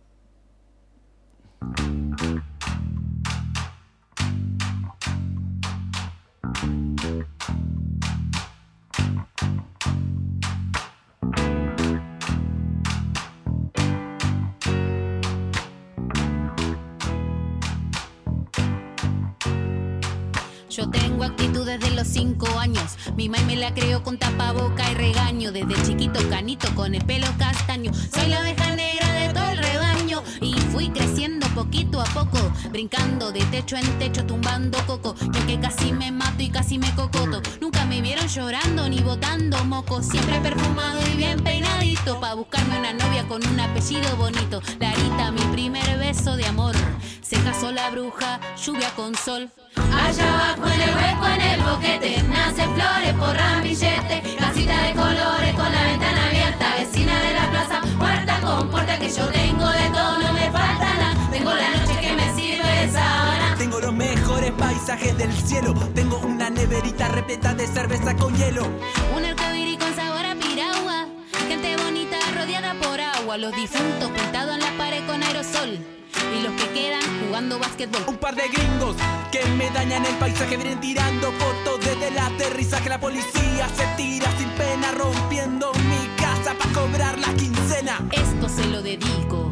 Cinco 22.12 22.48
años. 22.60 22.98
Mi 23.16 23.30
mamá 23.30 23.44
me 23.46 23.56
la 23.56 23.74
creó 23.74 24.04
con 24.04 24.18
tapaboca 24.18 24.92
y 24.92 24.96
regaño. 24.96 25.52
Desde 25.52 25.82
chiquito 25.84 26.20
canito 26.30 26.74
con 26.76 26.94
el 26.94 27.04
pelo 27.06 27.28
castaño. 27.38 27.92
Soy 27.94 28.28
la 28.28 28.42
oveja 28.42 28.76
negra 28.76 29.12
de 29.14 29.34
todo 29.34 29.50
el 29.50 29.58
rebaño. 29.58 30.24
Y 30.42 30.54
fui 30.72 30.90
creciendo 30.90 31.48
poquito 31.50 32.02
a 32.02 32.06
poco. 32.06 32.52
Brincando 32.72 33.32
de 33.32 33.44
techo 33.46 33.78
en 33.78 34.00
techo, 34.00 34.26
tumbando 34.26 34.78
coco. 34.86 35.16
Yo 35.20 35.48
que 35.48 35.60
casi 35.60 35.94
me 35.94 36.12
mato 36.12 36.44
y 36.44 36.50
casi 36.50 36.78
me 36.78 36.94
cocoto. 36.96 37.42
Nunca 37.60 37.86
me 37.86 38.02
vieron 38.02 38.28
llorando 38.28 38.90
ni 38.90 39.00
botando 39.00 39.64
moco. 39.66 40.02
Siempre 40.04 40.40
perfumado 40.42 41.00
y 41.14 41.18
bien 41.18 41.40
peinadito. 41.44 42.20
Pa' 42.20 42.34
buscarme 42.34 42.80
una 42.80 42.94
novia 42.94 43.28
con 43.28 43.46
un 43.46 43.60
apellido 43.60 44.16
bonito. 44.18 44.62
Larita, 44.80 45.32
mi 45.32 45.42
primer 45.54 45.98
beso 45.98 46.36
de 46.36 46.46
amor. 46.46 46.76
Se 47.22 47.38
casó 47.44 47.72
la 47.72 47.90
bruja, 47.90 48.40
lluvia 48.64 48.94
con 48.96 49.16
sol. 49.16 49.50
Allá 49.94 50.34
abajo 50.34 50.68
en 50.74 50.82
el 50.82 50.96
hueco, 50.96 51.28
en 51.28 51.42
el 51.42 51.62
boquete, 51.62 52.24
nacen 52.24 52.74
flores 52.76 53.14
por 53.14 53.36
ramillete, 53.36 54.36
casita 54.38 54.84
de 54.84 54.94
colores 54.94 55.54
con 55.56 55.72
la 55.72 55.84
ventana 55.84 56.26
abierta, 56.28 56.76
vecina 56.78 57.20
de 57.22 57.34
la 57.34 57.50
plaza, 57.50 57.82
puerta 57.98 58.40
con 58.42 58.70
puerta 58.70 58.98
que 58.98 59.10
yo 59.10 59.26
tengo 59.28 59.70
de 59.70 59.90
todo, 59.90 60.20
no 60.22 60.34
me 60.34 60.52
falta 60.52 60.94
nada, 60.96 61.30
tengo 61.32 61.54
la 61.54 61.70
noche 61.72 62.00
que 62.00 62.14
me 62.14 62.34
sirve 62.36 62.70
de 62.82 62.92
sábana. 62.92 63.56
Tengo 63.58 63.80
los 63.80 63.94
mejores 63.94 64.52
paisajes 64.52 65.18
del 65.18 65.32
cielo. 65.34 65.74
Tengo 65.94 66.18
una 66.20 66.50
neverita 66.50 67.08
repleta 67.10 67.54
de 67.54 67.68
cerveza 67.68 68.16
con 68.16 68.36
hielo. 68.36 68.68
Un 69.16 69.26
arcoíris 69.26 69.78
con 69.78 69.94
sabor 69.96 70.26
a 70.26 70.36
piragua, 70.36 71.08
gente 71.48 71.76
bonita 71.78 72.18
rodeada 72.36 72.74
por 72.76 73.00
agua, 73.00 73.38
los 73.38 73.56
difuntos 73.56 74.10
pintados 74.12 74.56
en 74.56 74.62
la 74.62 74.78
pared 74.78 75.06
con 75.06 75.22
aerosol 75.22 76.01
y 76.36 76.42
los 76.42 76.54
que 76.54 76.70
quedan 76.74 77.02
jugando 77.26 77.60
básquetbol. 77.60 78.04
Un 78.08 78.18
par 78.18 78.36
de 78.36 78.48
gringos 78.48 78.96
que 79.32 79.46
me 79.58 79.70
dañan 79.72 80.06
el 80.06 80.16
paisaje 80.16 80.58
vienen 80.58 80.80
tirando 80.80 81.32
fotos 81.34 81.80
desde 81.80 82.08
el 82.08 82.18
aterrizaje. 82.18 82.90
La 82.90 83.00
policía 83.00 83.70
se 83.76 83.86
tira 83.98 84.28
sin 84.38 84.50
pena 84.50 84.92
rompiendo 84.92 85.72
mi 85.74 86.08
casa 86.18 86.54
para 86.58 86.74
cobrar 86.74 87.20
la 87.20 87.34
quincena. 87.34 88.00
Esto 88.12 88.50
se 88.50 88.66
lo 88.68 88.82
dedico 88.82 89.52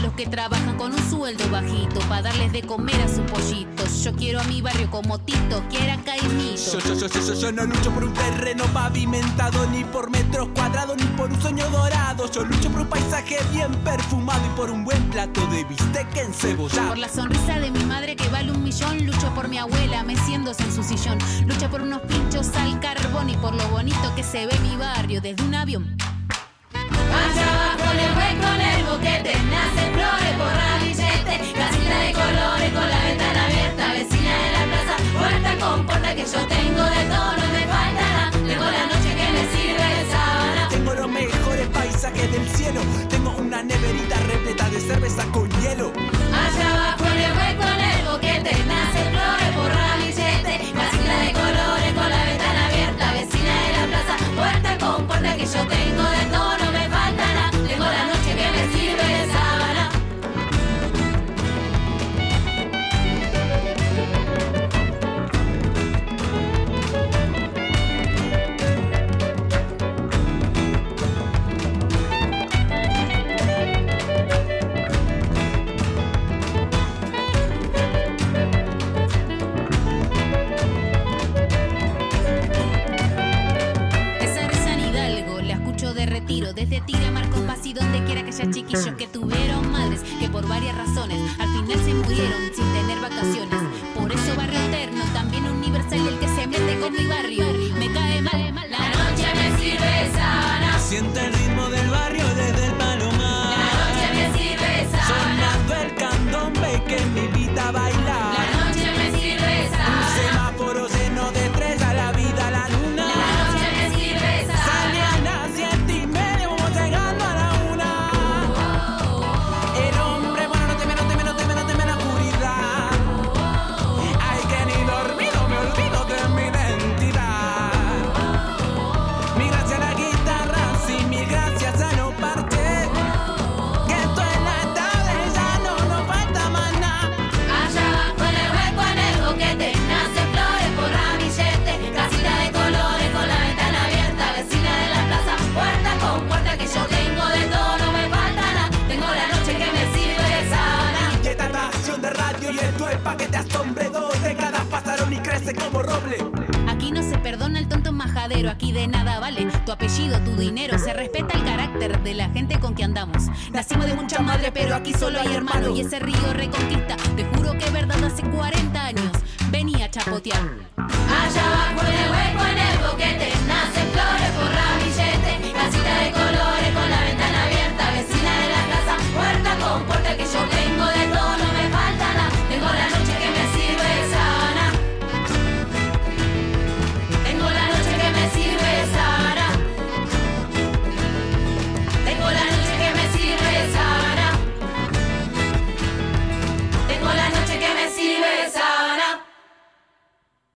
los 0.00 0.12
que 0.12 0.26
trabajan 0.26 0.76
con 0.76 0.92
un 0.92 1.10
sueldo 1.10 1.48
bajito, 1.50 2.00
para 2.08 2.22
darles 2.22 2.52
de 2.52 2.62
comer 2.62 3.00
a 3.00 3.08
sus 3.08 3.20
pollitos. 3.30 4.04
Yo 4.04 4.14
quiero 4.14 4.40
a 4.40 4.44
mi 4.44 4.60
barrio 4.60 4.90
como 4.90 5.18
Tito, 5.18 5.62
que 5.70 5.82
era 5.82 5.96
Caimito. 5.98 6.78
Yo, 6.78 6.78
yo, 6.80 6.94
yo, 6.94 7.08
yo, 7.08 7.34
yo, 7.34 7.52
no 7.52 7.64
lucho 7.64 7.90
por 7.90 8.04
un 8.04 8.14
terreno 8.14 8.64
pavimentado, 8.72 9.66
ni 9.68 9.84
por 9.84 10.10
metros 10.10 10.48
cuadrados, 10.54 10.96
ni 10.96 11.04
por 11.16 11.30
un 11.32 11.40
sueño 11.40 11.68
dorado. 11.70 12.30
Yo 12.30 12.44
lucho 12.44 12.70
por 12.70 12.82
un 12.82 12.88
paisaje 12.88 13.38
bien 13.52 13.72
perfumado 13.84 14.40
y 14.46 14.56
por 14.56 14.70
un 14.70 14.84
buen 14.84 15.02
plato 15.10 15.46
de 15.48 15.64
bistec 15.64 16.16
encebollado. 16.16 16.88
Por 16.88 16.98
la 16.98 17.08
sonrisa 17.08 17.58
de 17.58 17.70
mi 17.70 17.84
madre 17.84 18.16
que 18.16 18.28
vale 18.28 18.52
un 18.52 18.62
millón, 18.62 19.04
lucho 19.06 19.32
por 19.34 19.48
mi 19.48 19.58
abuela 19.58 20.02
meciéndose 20.02 20.62
en 20.62 20.72
su 20.72 20.82
sillón. 20.82 21.18
Lucho 21.46 21.68
por 21.70 21.82
unos 21.82 22.00
pinchos 22.02 22.48
al 22.56 22.78
carbón 22.80 23.30
y 23.30 23.36
por 23.36 23.54
lo 23.54 23.68
bonito 23.68 24.14
que 24.14 24.22
se 24.22 24.46
ve 24.46 24.58
mi 24.60 24.76
barrio 24.76 25.20
desde 25.20 25.42
un 25.42 25.54
avión. 25.54 25.96
¡Allá! 26.72 27.67
con 27.94 28.60
el 28.60 28.84
boquete, 28.84 29.32
nace 29.50 29.90
flores, 29.92 30.38
borra 30.38 30.78
billete, 30.82 31.52
casita 31.54 31.98
de 32.00 32.12
colores 32.12 32.72
con 32.72 32.88
la 32.88 33.00
ventana 33.04 33.44
abierta, 33.46 33.92
vecina 33.92 34.32
de 34.42 34.50
la 34.52 34.64
plaza, 34.66 34.96
puerta 35.18 35.66
con 35.66 35.86
puerta 35.86 36.14
que 36.14 36.22
yo 36.22 36.46
tengo. 36.46 36.67